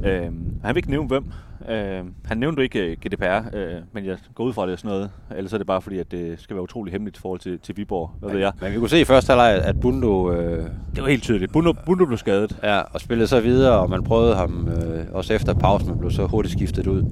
Øh, 0.05 0.23
han 0.65 0.75
vil 0.75 0.77
ikke 0.77 0.91
nævne 0.91 1.09
hvem. 1.09 1.25
Øh, 1.69 2.05
han 2.25 2.39
nævnte 2.39 2.63
ikke 2.63 2.91
øh, 2.91 2.97
GDPR, 2.97 3.57
øh, 3.57 3.75
men 3.93 4.07
jeg 4.07 4.19
går 4.35 4.45
ud 4.45 4.53
fra 4.53 4.67
det 4.67 4.73
og 4.73 4.79
sådan 4.79 4.89
noget. 4.89 5.11
Ellers 5.37 5.53
er 5.53 5.59
det 5.59 5.67
bare 5.67 5.83
fordi, 5.83 5.99
at 5.99 6.11
det 6.11 6.41
skal 6.41 6.57
være 6.57 6.63
utrolig 6.63 6.93
hemmeligt 6.93 7.17
i 7.17 7.21
forhold 7.21 7.41
til, 7.41 7.59
til 7.59 7.77
Viborg. 7.77 8.11
Hvad 8.19 8.29
men, 8.29 8.35
ved 8.35 8.43
jeg? 8.43 8.53
Men 8.61 8.73
vi 8.73 8.79
kunne 8.79 8.89
se 8.89 9.01
i 9.01 9.05
første 9.05 9.31
halvleg, 9.31 9.63
at 9.65 9.81
Bundo... 9.81 10.33
Øh, 10.33 10.65
det 10.95 11.03
var 11.03 11.09
helt 11.09 11.23
tydeligt. 11.23 11.53
Bundo, 11.53 11.75
Bundo 11.87 12.07
blev 12.07 12.19
skadet. 12.19 12.59
Ja, 12.63 12.79
og 12.79 13.01
spillede 13.01 13.29
så 13.29 13.41
videre, 13.41 13.79
og 13.79 13.91
man 13.91 14.05
prøvede 14.05 14.35
ham 14.35 14.69
øh, 14.69 15.05
også 15.13 15.35
efter 15.35 15.55
pausen, 15.55 15.89
men 15.89 15.99
blev 15.99 16.11
så 16.11 16.27
hurtigt 16.27 16.53
skiftet 16.53 16.87
ud. 16.87 17.05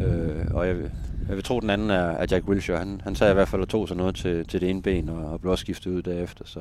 Øh, 0.00 0.54
og 0.54 0.66
jeg, 0.66 0.76
Øh, 1.26 1.28
jeg 1.28 1.36
vil 1.36 1.44
tro, 1.44 1.60
den 1.60 1.70
anden 1.70 1.90
er, 1.90 2.10
er 2.10 2.26
Jack 2.30 2.48
Wilshere. 2.48 2.78
Han, 2.78 3.00
han 3.04 3.14
sagde 3.14 3.30
i 3.30 3.34
hvert 3.34 3.48
fald 3.48 3.62
og 3.62 3.68
tog 3.68 3.88
sig 3.88 3.96
noget 3.96 4.14
til, 4.14 4.46
til 4.46 4.60
det 4.60 4.70
ene 4.70 4.82
ben, 4.82 5.08
og, 5.08 5.32
og 5.32 5.40
blev 5.40 5.50
også 5.50 5.62
skiftet 5.62 5.90
ud 5.90 6.02
derefter. 6.02 6.44
Så, 6.46 6.60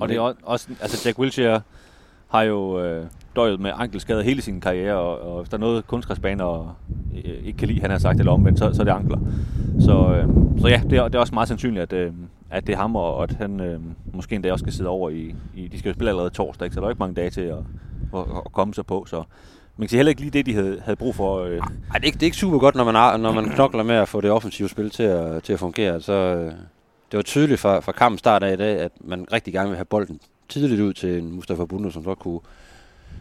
og 0.00 0.08
det 0.08 0.16
er 0.16 0.34
også, 0.42 0.68
altså 0.80 1.08
Jack 1.08 1.18
Wilshere 1.18 1.60
har 2.28 2.42
jo 2.42 2.80
øh, 2.80 3.06
døjet 3.36 3.60
med 3.60 3.70
ankelskader 3.74 4.22
hele 4.22 4.42
sin 4.42 4.60
karriere, 4.60 4.94
og, 4.94 5.32
og 5.32 5.40
hvis 5.40 5.48
der 5.48 5.56
er 5.56 5.60
noget 5.60 5.86
kunstgræsbaner 5.86 6.76
øh, 7.24 7.46
ikke 7.46 7.58
kan 7.58 7.68
lide, 7.68 7.80
han 7.80 7.90
har 7.90 7.98
sagt, 7.98 8.18
eller 8.18 8.32
omvendt, 8.32 8.58
så, 8.58 8.72
så 8.72 8.82
er 8.82 8.84
det 8.84 8.92
ankler. 8.92 9.18
Så, 9.80 10.14
øh, 10.14 10.28
så 10.60 10.68
ja, 10.68 10.82
det 10.90 10.98
er, 10.98 11.08
det 11.08 11.14
er 11.14 11.18
også 11.18 11.34
meget 11.34 11.48
sandsynligt, 11.48 11.82
at, 11.82 11.92
øh, 11.92 12.12
at 12.50 12.66
det 12.66 12.72
er 12.72 12.76
ham, 12.76 12.96
og 12.96 13.22
at 13.22 13.32
han 13.32 13.60
øh, 13.60 13.80
måske 14.12 14.34
endda 14.34 14.52
også 14.52 14.62
skal 14.62 14.72
sidde 14.72 14.88
over 14.88 15.10
i, 15.10 15.34
i 15.54 15.68
de 15.68 15.78
skal 15.78 15.88
jo 15.88 15.94
spille 15.94 16.10
allerede 16.10 16.30
torsdag, 16.30 16.66
ikke? 16.66 16.74
så 16.74 16.80
der 16.80 16.86
er 16.86 16.90
ikke 16.90 16.98
mange 16.98 17.14
dage 17.14 17.30
til 17.30 17.40
at, 17.40 17.58
at, 18.14 18.20
at 18.46 18.52
komme 18.52 18.74
sig 18.74 18.86
på, 18.86 19.04
så 19.08 19.22
man 19.76 19.84
kan 19.84 19.88
sige 19.88 19.98
heller 19.98 20.10
ikke 20.10 20.20
lige 20.20 20.30
det, 20.30 20.46
de 20.46 20.54
havde, 20.54 20.80
havde 20.84 20.96
brug 20.96 21.14
for. 21.14 21.38
Øh. 21.38 21.58
Ej, 21.58 21.58
det, 21.94 22.02
er 22.02 22.04
ikke, 22.04 22.16
det 22.16 22.22
er 22.22 22.26
ikke 22.26 22.36
super 22.36 22.58
godt, 22.58 22.74
når 22.74 22.84
man, 22.84 23.20
når 23.20 23.32
man 23.32 23.50
knokler 23.50 23.82
med 23.82 23.94
at 23.94 24.08
få 24.08 24.20
det 24.20 24.30
offensive 24.30 24.68
spil 24.68 24.90
til 24.90 25.02
at, 25.02 25.42
til 25.42 25.52
at 25.52 25.58
fungere. 25.58 26.00
Så, 26.00 26.12
øh, 26.12 26.52
det 27.12 27.16
var 27.16 27.22
tydeligt 27.22 27.60
fra, 27.60 27.80
fra 27.80 27.92
kampen 27.92 28.18
start 28.18 28.42
af 28.42 28.52
i 28.52 28.56
dag, 28.56 28.80
at 28.80 28.92
man 29.00 29.26
rigtig 29.32 29.52
gerne 29.52 29.68
vil 29.68 29.76
have 29.76 29.84
bolden 29.84 30.20
tidligt 30.48 30.80
ud 30.80 30.92
til 30.92 31.18
en 31.18 31.32
Mustafa 31.32 31.64
Bundu, 31.64 31.90
som 31.90 32.04
så 32.04 32.14
kunne, 32.14 32.40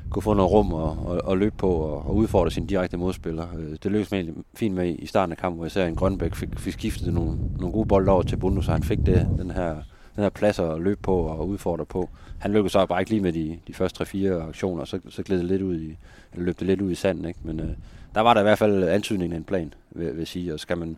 kunne 0.09 0.24
få 0.24 0.33
noget 0.33 0.51
rum 0.51 0.74
og, 0.74 0.98
og, 1.06 1.21
og 1.24 1.38
løbe 1.38 1.56
på 1.57 1.71
og, 1.71 2.06
og 2.06 2.15
udfordre 2.15 2.51
sin 2.51 2.65
direkte 2.65 2.98
modspiller. 2.98 3.48
Øh, 3.59 3.71
det 3.71 3.86
lykkedes 3.86 4.12
man 4.12 4.44
fint 4.56 4.75
med 4.75 4.95
i 5.00 5.06
starten 5.06 5.31
af 5.31 5.38
kampen, 5.38 5.57
hvor 5.57 5.65
især 5.65 5.86
en 5.86 5.95
Grønbæk 5.95 6.36
fik, 6.36 6.50
fik 6.59 6.74
skiftet 6.74 7.13
nogle, 7.13 7.38
nogle 7.59 7.74
gode 7.74 7.88
bolde 7.88 8.12
over 8.12 8.24
til 8.24 8.38
Bundu, 8.38 8.62
så 8.62 8.71
han 8.71 8.83
fik 8.83 9.00
det, 9.06 9.27
den 9.38 9.51
her 9.51 9.75
den 10.16 10.24
her 10.24 10.30
plads 10.30 10.60
at 10.60 10.81
løbe 10.81 11.00
på 11.02 11.18
og 11.18 11.48
udfordre 11.48 11.86
på. 11.86 12.10
Han 12.40 12.52
lykkedes 12.52 12.72
så 12.72 12.86
bare 12.86 13.02
ikke 13.02 13.12
lige 13.12 13.22
med 13.22 13.34
de, 13.34 13.60
de 13.68 13.74
første 13.74 14.04
3-4 14.04 14.28
aktioner, 14.28 14.86
så, 14.86 15.00
så 15.10 15.24
gled 15.24 15.38
det 15.38 15.46
lidt 15.46 15.62
ud 15.62 15.80
i, 15.80 15.98
eller 16.34 16.46
løb 16.46 16.60
det 16.60 16.68
lidt 16.68 16.81
ud 16.81 16.92
i 16.92 16.96
sanden, 16.96 17.25
ikke? 17.25 17.40
Men 17.44 17.60
øh, 17.60 17.69
der 18.16 18.22
var 18.22 18.34
der 18.34 18.42
i 18.42 18.44
hvert 18.44 18.58
fald 18.58 18.84
antydningen 18.84 19.34
af 19.34 19.38
en 19.38 19.44
plan, 19.44 19.74
vil, 19.92 20.18
vil 20.18 20.28
sige, 20.28 20.54
og 20.54 20.60
skal 20.60 20.78
man, 20.78 20.98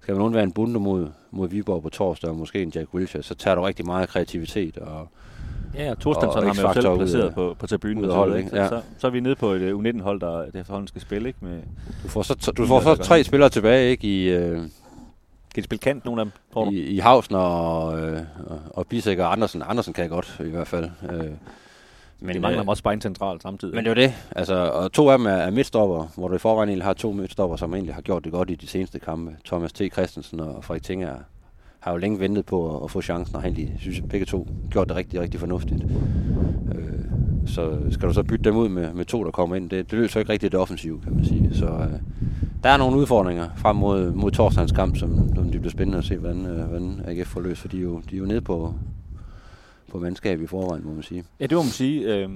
skal 0.00 0.14
man 0.14 0.22
undvære 0.22 0.42
en 0.44 0.52
bunde 0.52 0.80
mod, 0.80 1.08
mod 1.30 1.48
Viborg 1.48 1.82
på 1.82 1.88
torsdag, 1.88 2.30
og 2.30 2.36
måske 2.36 2.62
en 2.62 2.72
Jack 2.74 2.94
Wilshere, 2.94 3.22
så 3.22 3.34
tager 3.34 3.54
du 3.54 3.62
rigtig 3.62 3.86
meget 3.86 4.08
kreativitet 4.08 4.78
og, 4.78 5.08
Ja, 5.74 5.90
og 5.90 6.00
Thorstensson 6.00 6.46
har 6.46 6.54
man 6.54 6.64
jo 6.64 6.72
selv 6.72 6.96
placeret 6.96 7.34
på, 7.34 7.56
på 7.58 7.66
tribunen. 7.66 8.04
Ud 8.04 8.10
hold, 8.10 8.36
ikke? 8.36 8.56
Ja. 8.56 8.68
Så, 8.68 8.80
så, 8.98 9.06
er 9.06 9.10
vi 9.10 9.20
nede 9.20 9.34
på 9.34 9.50
et 9.50 9.72
U19-hold, 9.72 10.20
der 10.20 10.44
det 10.44 10.60
efterhånden 10.60 10.88
skal 10.88 11.00
spille. 11.00 11.28
Ikke? 11.28 11.38
Med 11.42 11.60
du 12.02 12.08
får 12.08 12.22
så, 12.22 12.52
du 12.56 12.66
får 12.66 12.80
så 12.80 12.94
tre 12.94 13.24
spillere 13.24 13.50
tilbage 13.50 13.90
ikke? 13.90 14.06
i... 14.06 14.28
Øh, 14.28 14.62
kan 15.58 15.62
de 15.62 15.64
spille 15.64 15.80
kant, 15.80 16.04
nogle 16.04 16.20
af 16.20 16.24
dem, 16.24 16.32
tror 16.52 16.64
du? 16.64 16.70
I, 16.70 16.80
i 16.80 16.98
Hausen 16.98 17.34
og, 17.34 18.00
øh, 18.00 18.22
og 18.70 18.86
Bisek 18.86 19.18
og 19.18 19.32
Andersen. 19.32 19.62
Andersen 19.66 19.92
kan 19.92 20.02
jeg 20.02 20.10
godt, 20.10 20.40
i 20.46 20.50
hvert 20.50 20.66
fald. 20.66 20.90
Øh, 21.10 21.30
men 22.20 22.34
de 22.34 22.40
mangler 22.40 22.62
øh, 22.62 22.68
også 22.68 22.82
bare 22.82 22.94
en 22.94 23.00
central 23.00 23.40
samtidig. 23.40 23.74
Men 23.74 23.84
det 23.84 23.90
er 23.90 23.94
det. 23.94 24.14
Altså, 24.36 24.54
og 24.54 24.92
to 24.92 25.10
af 25.10 25.18
dem 25.18 25.26
er, 25.26 25.30
er 25.30 25.50
midtstopper, 25.50 26.06
hvor 26.16 26.28
du 26.28 26.34
i 26.34 26.38
forvejen 26.38 26.68
egentlig 26.68 26.84
har 26.84 26.92
to 26.92 27.12
midtstopper, 27.12 27.56
som 27.56 27.74
egentlig 27.74 27.94
har 27.94 28.02
gjort 28.02 28.24
det 28.24 28.32
godt 28.32 28.50
i 28.50 28.54
de 28.54 28.66
seneste 28.66 28.98
kampe. 28.98 29.36
Thomas 29.44 29.72
T. 29.72 29.82
Christensen 29.92 30.40
og 30.40 30.64
Frederik 30.64 30.82
Tinger 30.82 31.16
har 31.80 31.90
jo 31.90 31.96
længe 31.96 32.20
ventet 32.20 32.46
på 32.46 32.76
at, 32.76 32.84
at 32.84 32.90
få 32.90 33.02
chancen, 33.02 33.36
og 33.36 33.42
egentlig 33.42 33.76
synes, 33.78 33.98
at 33.98 34.08
begge 34.08 34.26
to 34.26 34.48
gjort 34.70 34.88
det 34.88 34.96
rigtig, 34.96 35.20
rigtig 35.20 35.40
fornuftigt. 35.40 35.82
Øh, 36.74 37.04
så 37.48 37.78
skal 37.90 38.08
du 38.08 38.14
så 38.14 38.22
bytte 38.22 38.44
dem 38.44 38.56
ud 38.56 38.68
med, 38.68 38.94
med 38.94 39.04
to, 39.04 39.24
der 39.24 39.30
kommer 39.30 39.56
ind. 39.56 39.70
Det, 39.70 39.90
det 39.90 39.98
løser 39.98 40.20
ikke 40.20 40.32
rigtig 40.32 40.52
det 40.52 40.60
offensive, 40.60 41.00
kan 41.00 41.14
man 41.14 41.24
sige. 41.24 41.50
Så 41.54 41.66
øh, 41.66 42.00
der 42.62 42.68
er 42.68 42.76
nogle 42.76 42.96
udfordringer 42.96 43.48
frem 43.56 43.76
mod, 43.76 44.12
mod 44.12 44.30
torsdagens 44.30 44.72
kamp, 44.72 44.96
som, 44.96 45.34
som 45.34 45.50
det 45.50 45.60
bliver 45.60 45.70
spændende 45.70 45.98
at 45.98 46.04
se, 46.04 46.16
hvordan, 46.16 46.46
øh, 46.46 46.64
hvordan 46.68 47.00
AGF 47.06 47.28
får 47.28 47.40
løst, 47.40 47.60
for 47.60 47.68
de 47.68 47.78
er 47.78 47.82
jo, 47.82 48.02
de 48.10 48.14
er 48.14 48.18
jo 48.18 48.24
nede 48.24 48.40
på, 48.40 48.74
på 49.90 49.98
mandskab 49.98 50.40
i 50.40 50.46
forvejen, 50.46 50.86
må 50.86 50.92
man 50.92 51.02
sige. 51.02 51.24
Ja, 51.40 51.46
det 51.46 51.56
må 51.56 51.62
man 51.62 51.70
sige. 51.70 52.16
Øh, 52.16 52.28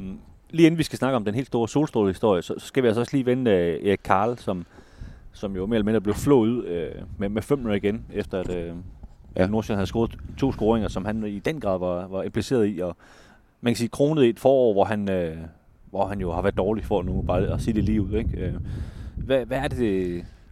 lige 0.50 0.67
inden 0.67 0.79
vi 0.79 0.82
skal 0.82 0.99
snakke 0.99 1.17
om 1.17 1.25
den 1.25 1.35
helt 1.35 1.47
store 1.47 1.69
solstrålehistorie, 1.69 2.43
så, 2.43 2.55
så 2.59 2.67
skal 2.67 2.82
vi 2.82 2.88
altså 2.88 3.00
også 3.00 3.17
lige 3.17 3.26
vende 3.26 3.50
uh, 3.50 3.88
Erik 3.88 4.00
Karl, 4.05 4.38
som, 4.38 4.67
som 5.32 5.56
jo 5.56 5.67
mere 5.67 5.76
eller 5.76 5.85
mindre 5.85 6.00
blev 6.00 6.14
flået 6.14 6.49
ud 6.49 6.64
uh, 6.64 7.03
med, 7.19 7.29
med 7.29 7.43
5 7.43 7.73
igen, 7.73 8.05
efter 8.12 8.41
at 8.41 8.49
uh, 8.49 8.76
ja. 9.37 9.47
Nordsjælland 9.47 9.79
havde 9.79 9.87
scoret 9.87 10.17
to 10.38 10.53
scoringer, 10.53 10.88
som 10.88 11.05
han 11.05 11.25
i 11.25 11.38
den 11.38 11.61
grad 11.61 11.79
var, 11.79 12.06
var 12.06 12.23
impliceret 12.23 12.76
i, 12.76 12.81
og 12.81 12.97
man 13.62 13.73
kan 13.73 13.76
sige, 13.76 13.88
kronet 13.88 14.25
i 14.25 14.29
et 14.29 14.41
forår, 14.41 14.73
hvor 14.73 14.85
han, 14.85 15.11
øh, 15.11 15.37
hvor 15.91 16.06
han 16.06 16.20
jo 16.20 16.32
har 16.32 16.43
været 16.43 16.56
dårlig 16.56 16.85
for 16.85 17.03
nu, 17.03 17.23
bare 17.23 17.41
at 17.41 17.61
sige 17.61 17.75
det 17.75 17.85
lige 17.85 18.03
ud. 18.03 18.12
Ikke? 18.12 18.37
Øh, 18.37 18.55
hvad, 19.17 19.47
hvad 19.47 19.59
er 19.59 19.69
det, 19.69 19.79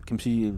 kan 0.07 0.15
man 0.15 0.19
sige, 0.19 0.55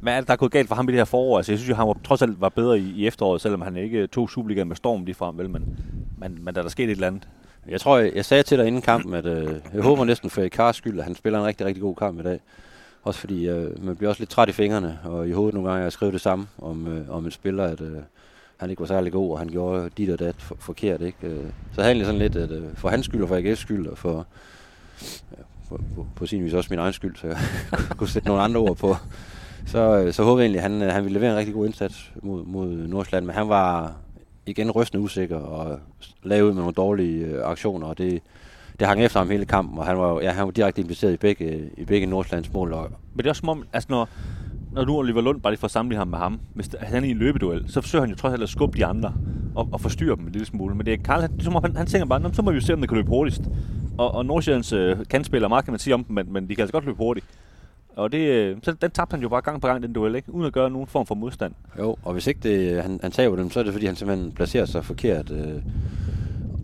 hvad 0.00 0.12
er 0.12 0.20
det, 0.20 0.26
der 0.26 0.32
er 0.32 0.36
gået 0.36 0.52
galt 0.52 0.68
for 0.68 0.74
ham 0.74 0.88
i 0.88 0.92
det 0.92 1.00
her 1.00 1.04
forår? 1.04 1.36
Altså, 1.36 1.52
jeg 1.52 1.58
synes 1.58 1.70
jo, 1.70 1.74
han 1.74 1.86
var, 1.86 1.96
trods 2.04 2.22
alt 2.22 2.40
var 2.40 2.48
bedre 2.48 2.78
i, 2.78 2.92
i 2.96 3.06
efteråret, 3.06 3.40
selvom 3.40 3.60
han 3.60 3.76
ikke 3.76 4.06
tog 4.06 4.30
Superligaen 4.30 4.68
med 4.68 4.76
storm 4.76 5.04
lige 5.04 5.14
frem, 5.14 5.38
vel? 5.38 5.50
Men, 5.50 5.78
men, 6.18 6.44
men 6.44 6.54
der 6.54 6.60
er 6.60 6.62
der 6.62 6.70
sket 6.70 6.84
et 6.84 6.90
eller 6.90 7.06
andet. 7.06 7.28
Jeg 7.68 7.80
tror, 7.80 7.98
jeg, 7.98 8.12
jeg 8.14 8.24
sagde 8.24 8.42
til 8.42 8.58
dig 8.58 8.66
inden 8.66 8.82
kampen, 8.82 9.14
at 9.14 9.26
øh, 9.26 9.54
jeg 9.74 9.82
håber 9.82 10.04
næsten 10.04 10.30
for 10.30 10.42
Ekars 10.42 10.76
skyld, 10.76 10.98
at 10.98 11.04
han 11.04 11.14
spiller 11.14 11.38
en 11.38 11.46
rigtig, 11.46 11.66
rigtig 11.66 11.82
god 11.82 11.94
kamp 11.94 12.20
i 12.20 12.22
dag. 12.22 12.40
Også 13.02 13.20
fordi 13.20 13.48
øh, 13.48 13.84
man 13.84 13.96
bliver 13.96 14.08
også 14.08 14.20
lidt 14.20 14.30
træt 14.30 14.48
i 14.48 14.52
fingrene, 14.52 14.98
og 15.04 15.28
i 15.28 15.32
hovedet 15.32 15.54
nogle 15.54 15.70
gange, 15.70 15.84
jeg 15.84 15.92
skrevet 15.92 16.12
det 16.12 16.20
samme 16.20 16.46
om, 16.58 16.86
øh, 16.86 17.10
om 17.10 17.24
en 17.24 17.30
spiller, 17.30 17.64
at 17.64 17.80
øh, 17.80 17.98
han 18.60 18.70
ikke 18.70 18.80
var 18.80 18.86
særlig 18.86 19.12
god, 19.12 19.32
og 19.32 19.38
han 19.38 19.48
gjorde 19.48 19.90
dit 19.96 20.10
og 20.10 20.18
dat 20.18 20.34
for, 20.38 20.56
forkert. 20.58 21.00
Ikke? 21.00 21.18
Øh, 21.22 21.44
så 21.72 21.82
havde 21.82 21.96
jeg 21.96 22.06
sådan 22.06 22.20
lidt, 22.20 22.36
at 22.36 22.50
øh, 22.50 22.64
for 22.74 22.88
hans 22.88 23.06
skyld 23.06 23.22
og 23.22 23.28
for 23.28 23.36
AGF's 23.36 23.54
skyld, 23.54 23.86
og 23.86 23.98
for, 23.98 24.26
ja, 25.32 25.42
på, 25.68 25.80
på, 25.94 26.06
på 26.16 26.26
sin 26.26 26.44
vis 26.44 26.54
også 26.54 26.68
min 26.70 26.78
egen 26.78 26.92
skyld, 26.92 27.16
så 27.16 27.26
jeg 27.26 27.38
kunne 27.98 28.08
sætte 28.08 28.28
nogle 28.28 28.42
andre 28.42 28.60
ord 28.60 28.76
på. 28.76 28.96
Så, 29.66 29.98
øh, 29.98 30.12
så 30.12 30.24
håber 30.24 30.40
jeg 30.40 30.44
egentlig, 30.44 30.62
at 30.62 30.70
han, 30.70 30.90
han 30.90 31.04
ville 31.04 31.18
levere 31.18 31.30
en 31.30 31.38
rigtig 31.38 31.54
god 31.54 31.66
indsats 31.66 32.12
mod, 32.22 32.44
mod 32.44 32.68
Nordsjælland, 32.68 33.26
men 33.26 33.34
han 33.34 33.48
var 33.48 33.96
igen 34.46 34.70
rystende 34.70 35.04
usikker 35.04 35.36
og 35.36 35.80
lavede 36.22 36.44
ud 36.44 36.52
med 36.52 36.62
nogle 36.62 36.74
dårlige 36.74 37.26
øh, 37.26 37.44
aktioner, 37.44 37.86
og 37.86 37.98
det, 37.98 38.22
det 38.80 38.86
hang 38.86 39.04
efter 39.04 39.20
ham 39.20 39.30
hele 39.30 39.44
kampen, 39.44 39.78
og 39.78 39.86
han 39.86 39.98
var, 39.98 40.20
ja, 40.20 40.30
han 40.30 40.44
var 40.44 40.50
direkte 40.50 40.80
impliceret 40.80 41.12
i 41.12 41.16
begge, 41.16 41.70
i 41.76 41.84
begge 41.84 42.06
Nordsjællands 42.06 42.52
mål. 42.52 42.72
Og 42.72 42.90
men 43.14 43.18
det 43.18 43.26
er 43.26 43.30
også 43.30 43.40
som 43.40 43.48
om, 43.48 43.64
altså 43.72 43.86
når, 43.90 44.08
når 44.76 44.84
nu 44.84 44.98
Oliver 44.98 45.20
Lund, 45.20 45.40
bare 45.40 45.52
lige 45.52 45.60
for 45.60 45.64
at 45.64 45.70
samle 45.70 45.96
ham 45.96 46.08
med 46.08 46.18
ham, 46.18 46.40
hvis 46.54 46.70
han 46.80 47.04
er 47.04 47.08
i 47.08 47.10
en 47.10 47.16
løbeduel, 47.16 47.64
så 47.68 47.80
forsøger 47.80 48.02
han 48.02 48.10
jo 48.10 48.16
trods 48.16 48.32
alt 48.32 48.42
at 48.42 48.48
skubbe 48.48 48.78
de 48.78 48.86
andre 48.86 49.14
og, 49.54 49.68
og 49.72 49.80
forstyrre 49.80 50.16
dem 50.16 50.26
en 50.26 50.32
lille 50.32 50.46
smule. 50.46 50.74
Men 50.74 50.86
det 50.86 50.92
er 50.94 50.98
Karl, 51.04 51.20
han, 51.20 51.30
han, 51.62 51.76
han 51.76 51.86
tænker 51.86 52.06
bare, 52.06 52.34
så 52.34 52.42
må 52.42 52.50
vi 52.50 52.54
jo 52.54 52.60
se, 52.60 52.72
om 52.72 52.80
det 52.80 52.88
kan 52.88 52.96
løbe 52.96 53.08
hurtigst. 53.08 53.42
Og, 53.98 54.14
og 54.14 54.26
Nordsjællands 54.26 54.72
øh, 54.72 54.96
kantspiller, 55.10 55.48
meget 55.48 55.64
kan 55.64 55.72
man 55.72 55.78
sige 55.78 55.94
om 55.94 56.04
dem, 56.04 56.14
men, 56.14 56.32
men 56.32 56.48
de 56.48 56.54
kan 56.54 56.62
altså 56.62 56.72
godt 56.72 56.84
løbe 56.84 56.96
hurtigt. 56.96 57.26
Og 57.96 58.12
det, 58.12 58.18
øh, 58.18 58.56
så 58.62 58.72
den 58.72 58.90
tabte 58.90 59.14
han 59.14 59.22
jo 59.22 59.28
bare 59.28 59.40
gang 59.40 59.60
på 59.60 59.66
gang, 59.66 59.82
den 59.82 59.92
duel, 59.92 60.14
ikke? 60.14 60.34
uden 60.34 60.46
at 60.46 60.52
gøre 60.52 60.70
nogen 60.70 60.86
form 60.86 61.06
for 61.06 61.14
modstand. 61.14 61.52
Jo, 61.78 61.96
og 62.02 62.12
hvis 62.12 62.26
ikke 62.26 62.40
det, 62.42 62.72
øh, 62.72 62.82
han, 62.82 63.00
han 63.02 63.10
taber 63.10 63.36
dem, 63.36 63.50
så 63.50 63.60
er 63.60 63.64
det 63.64 63.72
fordi, 63.72 63.86
han 63.86 63.96
simpelthen 63.96 64.32
placerer 64.32 64.64
sig 64.64 64.84
forkert. 64.84 65.30
Øh, 65.30 65.62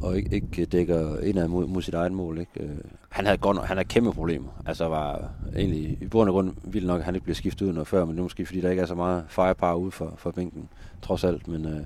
og 0.02 0.16
ikke, 0.16 0.34
ikke 0.34 0.64
dækker 0.64 1.18
ind 1.18 1.48
mod, 1.48 1.66
mod 1.66 1.82
sit 1.82 1.94
eget 1.94 2.12
mål. 2.12 2.38
Ikke? 2.38 2.52
Øh, 2.60 2.76
han 3.08 3.24
havde 3.24 3.38
godt, 3.38 3.58
han 3.58 3.76
havde 3.76 3.88
kæmpe 3.88 4.12
problemer. 4.12 4.62
Altså 4.66 4.88
var 4.88 5.30
egentlig 5.56 5.98
i 6.00 6.06
bund 6.06 6.28
og 6.28 6.32
grund 6.32 6.52
vildt 6.64 6.86
nok, 6.86 6.98
at 6.98 7.04
han 7.04 7.14
ikke 7.14 7.24
blev 7.24 7.34
skiftet 7.34 7.66
ud 7.66 7.72
noget 7.72 7.88
før, 7.88 8.04
men 8.04 8.14
det 8.14 8.18
er 8.18 8.22
måske 8.22 8.46
fordi, 8.46 8.60
der 8.60 8.70
ikke 8.70 8.82
er 8.82 8.86
så 8.86 8.94
meget 8.94 9.24
firepower 9.28 9.74
ude 9.74 9.90
for, 9.90 10.14
for 10.16 10.30
bænken, 10.30 10.68
trods 11.02 11.24
alt. 11.24 11.48
Men 11.48 11.66
øh, 11.66 11.80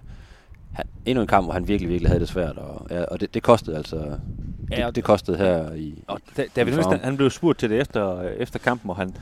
han, 0.72 0.86
endnu 1.06 1.22
en 1.22 1.28
kamp, 1.28 1.46
hvor 1.46 1.52
han 1.52 1.68
virkelig, 1.68 1.88
virkelig 1.88 2.10
havde 2.10 2.20
det 2.20 2.28
svært, 2.28 2.58
og, 2.58 2.86
ja, 2.90 3.04
og 3.04 3.20
det, 3.20 3.34
det 3.34 3.42
kostede 3.42 3.76
altså, 3.76 3.96
det, 3.96 4.78
ja, 4.78 4.90
det 4.90 5.04
kostede 5.04 5.36
her 5.36 5.72
i... 5.72 6.04
Og 6.06 6.20
David 6.56 6.72
Nielsen, 6.72 7.00
han 7.00 7.16
blev 7.16 7.30
spurgt 7.30 7.58
til 7.58 7.70
det 7.70 7.80
efter, 7.80 8.22
efter 8.22 8.58
kampen, 8.58 8.90
og 8.90 8.96
han, 8.96 9.16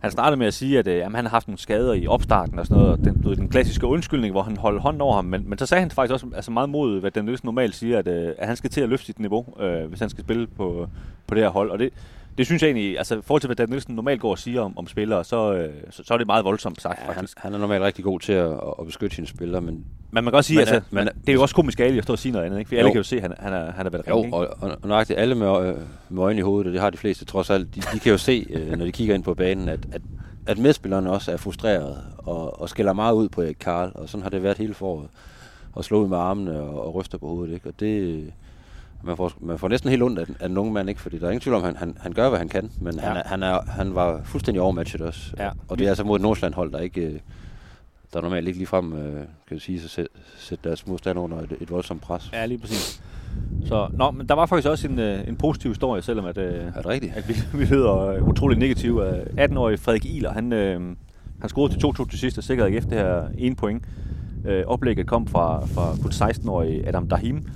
han 0.00 0.10
startede 0.10 0.36
med 0.36 0.46
at 0.46 0.54
sige, 0.54 0.78
at 0.78 0.86
øh, 0.86 0.96
jamen, 0.96 1.14
han 1.14 1.24
har 1.24 1.30
haft 1.30 1.48
nogle 1.48 1.58
skader 1.58 1.92
i 1.92 2.06
opstarten 2.06 2.58
og 2.58 2.66
sådan 2.66 2.82
noget, 2.82 2.98
og 2.98 3.04
den, 3.04 3.22
du 3.22 3.34
den 3.34 3.48
klassiske 3.48 3.86
undskyldning, 3.86 4.32
hvor 4.32 4.42
han 4.42 4.56
holdt 4.56 4.82
hånden 4.82 5.00
over 5.02 5.14
ham, 5.14 5.24
men, 5.24 5.48
men 5.48 5.58
så 5.58 5.66
sagde 5.66 5.80
han 5.80 5.90
faktisk 5.90 6.12
også 6.12 6.26
altså 6.34 6.50
meget 6.50 6.68
mod, 6.68 7.00
hvad 7.00 7.10
den 7.10 7.24
Nielsen 7.24 7.46
normalt 7.46 7.74
siger, 7.74 7.98
at, 7.98 8.08
øh, 8.08 8.34
at 8.38 8.46
han 8.46 8.56
skal 8.56 8.70
til 8.70 8.80
at 8.80 8.88
løfte 8.88 9.06
sit 9.06 9.18
niveau, 9.18 9.46
øh, 9.60 9.84
hvis 9.84 10.00
han 10.00 10.10
skal 10.10 10.24
spille 10.24 10.46
på, 10.46 10.88
på 11.26 11.34
det 11.34 11.42
her 11.42 11.50
hold, 11.50 11.70
og 11.70 11.78
det, 11.78 11.92
det 12.40 12.46
synes 12.46 12.62
jeg 12.62 12.68
egentlig, 12.68 12.98
altså 12.98 13.18
i 13.18 13.20
forhold 13.24 13.40
til, 13.40 13.48
hvad 13.48 13.56
Dan 13.56 13.68
Nielsen 13.68 13.94
normalt 13.94 14.20
går 14.20 14.30
og 14.30 14.38
siger 14.38 14.60
om, 14.60 14.78
om 14.78 14.86
spillere, 14.86 15.24
så, 15.24 15.54
øh, 15.54 15.74
så, 15.90 16.02
så 16.04 16.14
er 16.14 16.18
det 16.18 16.26
meget 16.26 16.44
voldsomt 16.44 16.82
sagt, 16.82 17.00
ja, 17.00 17.08
faktisk. 17.08 17.38
Han, 17.38 17.52
han 17.52 17.54
er 17.54 17.58
normalt 17.58 17.82
rigtig 17.82 18.04
god 18.04 18.20
til 18.20 18.32
at, 18.32 18.50
at 18.80 18.86
beskytte 18.86 19.16
sine 19.16 19.26
spillere, 19.26 19.60
men... 19.60 19.84
Men 20.10 20.24
man 20.24 20.24
kan 20.24 20.34
også 20.34 20.48
sige, 20.48 20.60
altså, 20.60 20.80
men, 20.90 21.06
det 21.06 21.28
er 21.28 21.32
jo 21.32 21.42
også 21.42 21.54
komisk 21.54 21.80
ærligt 21.80 21.98
at 21.98 22.04
stå 22.04 22.12
og 22.12 22.18
sige 22.18 22.32
noget 22.32 22.46
andet, 22.46 22.58
ikke? 22.58 22.68
For 22.68 22.74
jo. 22.74 22.78
alle 22.78 22.90
kan 22.90 22.96
jo 22.96 23.02
se, 23.02 23.16
at 23.16 23.22
han, 23.22 23.34
han, 23.38 23.52
er, 23.52 23.72
han 23.72 23.86
er 23.86 23.90
været 23.90 24.08
Jo, 24.08 24.16
og, 24.32 24.48
og, 24.60 24.78
og 24.82 24.88
nøjagtigt 24.88 25.18
alle 25.18 25.34
med, 25.34 25.68
øh, 25.68 25.74
med 26.08 26.22
øjne 26.22 26.38
i 26.38 26.42
hovedet, 26.42 26.66
og 26.66 26.72
det 26.72 26.80
har 26.80 26.90
de 26.90 26.98
fleste 26.98 27.24
trods 27.24 27.50
alt, 27.50 27.74
de, 27.74 27.80
de 27.80 27.98
kan 27.98 28.12
jo 28.12 28.18
se, 28.18 28.46
øh, 28.50 28.78
når 28.78 28.84
de 28.84 28.92
kigger 28.92 29.14
ind 29.14 29.22
på 29.22 29.34
banen, 29.34 29.68
at, 29.68 29.80
at, 29.92 30.02
at 30.46 30.58
medspillerne 30.58 31.10
også 31.10 31.32
er 31.32 31.36
frustrerede 31.36 32.02
og, 32.18 32.60
og 32.60 32.68
skælder 32.68 32.92
meget 32.92 33.14
ud 33.14 33.28
på 33.28 33.42
Erik 33.42 33.56
Karl, 33.60 33.92
og 33.94 34.08
sådan 34.08 34.22
har 34.22 34.30
det 34.30 34.42
været 34.42 34.58
hele 34.58 34.74
foråret. 34.74 35.08
Og 35.72 35.84
slå 35.84 36.02
ud 36.02 36.08
med 36.08 36.18
armene 36.18 36.60
og, 36.60 36.86
og 36.86 36.94
ryster 36.94 37.18
på 37.18 37.26
hovedet, 37.26 37.54
ikke? 37.54 37.68
Og 37.68 37.74
det, 37.80 38.24
man 39.02 39.16
får, 39.16 39.32
man 39.40 39.58
får 39.58 39.68
næsten 39.68 39.90
helt 39.90 40.02
ondt 40.02 40.18
af, 40.18 40.26
af 40.40 40.48
den 40.48 40.58
unge 40.58 40.72
mand, 40.72 40.88
ikke? 40.88 41.00
fordi 41.00 41.18
der 41.18 41.26
er 41.26 41.30
ingen 41.30 41.40
tvivl 41.40 41.56
om, 41.56 41.62
at 41.62 41.66
han, 41.66 41.76
han, 41.76 41.96
han 42.00 42.12
gør, 42.12 42.28
hvad 42.28 42.38
han 42.38 42.48
kan, 42.48 42.70
men 42.80 42.94
ja. 42.94 43.00
han, 43.00 43.16
er, 43.16 43.22
han, 43.26 43.42
er, 43.42 43.60
han 43.66 43.94
var 43.94 44.20
fuldstændig 44.24 44.62
overmatchet 44.62 45.00
også. 45.00 45.34
Ja. 45.38 45.50
Og 45.68 45.78
det 45.78 45.84
er 45.84 45.88
altså 45.88 46.04
mod 46.04 46.16
et 46.16 46.22
Nordsjælland-hold, 46.22 46.72
der 46.72 46.78
ikke 46.78 47.00
øh, 47.00 47.18
der 48.12 48.20
normalt 48.20 48.46
ikke 48.46 48.58
ligefrem, 48.58 48.92
øh, 48.92 49.14
kan 49.48 49.56
du 49.56 49.58
sige, 49.58 49.80
så 49.80 50.06
sætte 50.38 50.68
deres 50.68 50.86
modstand 50.86 51.18
under 51.18 51.38
et, 51.38 51.56
et 51.60 51.70
voldsomt 51.70 52.02
pres. 52.02 52.30
Ja, 52.32 52.46
lige 52.46 52.58
præcis. 52.58 53.02
Så, 53.66 53.88
nå, 53.92 54.10
men 54.10 54.28
der 54.28 54.34
var 54.34 54.46
faktisk 54.46 54.68
også 54.68 54.88
en, 54.88 54.98
øh, 54.98 55.28
en 55.28 55.36
positiv 55.36 55.70
historie, 55.70 56.02
selvom 56.02 56.24
at, 56.24 56.38
er 56.38 56.72
det 56.76 56.86
rigtigt? 56.86 57.12
at 57.16 57.28
vi, 57.28 57.34
vi 57.60 57.66
hører 57.66 58.20
utrolig 58.20 58.58
negativ. 58.58 59.00
18-årige 59.38 59.78
Frederik 59.78 60.04
Ihler, 60.04 60.32
han, 60.32 60.52
øh, 60.52 60.80
han 61.40 61.48
scorede 61.48 61.72
til 61.74 61.86
2-2 61.86 62.10
til 62.10 62.18
sidst 62.18 62.38
og 62.38 62.44
sikrede 62.44 62.72
efter 62.72 62.90
det 62.90 62.98
her 62.98 63.28
ene 63.38 63.56
point. 63.56 63.84
Øh, 64.46 64.64
oplægget 64.66 65.06
kom 65.06 65.26
fra, 65.26 65.66
fra 65.66 65.96
kun 66.02 66.10
16-årige 66.10 66.88
Adam 66.88 67.08
Dahim, 67.08 67.48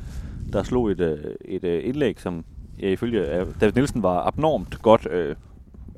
der 0.55 0.63
slog 0.63 0.91
et, 0.91 1.01
øh, 1.01 1.19
et, 1.45 1.65
et 1.65 1.81
indlæg, 1.81 2.21
som 2.21 2.45
ja, 2.81 2.89
ifølge 2.89 3.41
øh, 3.41 3.47
David 3.61 3.73
Nielsen 3.73 4.03
var 4.03 4.27
abnormt 4.27 4.83
godt. 4.83 5.09
Øh, 5.11 5.37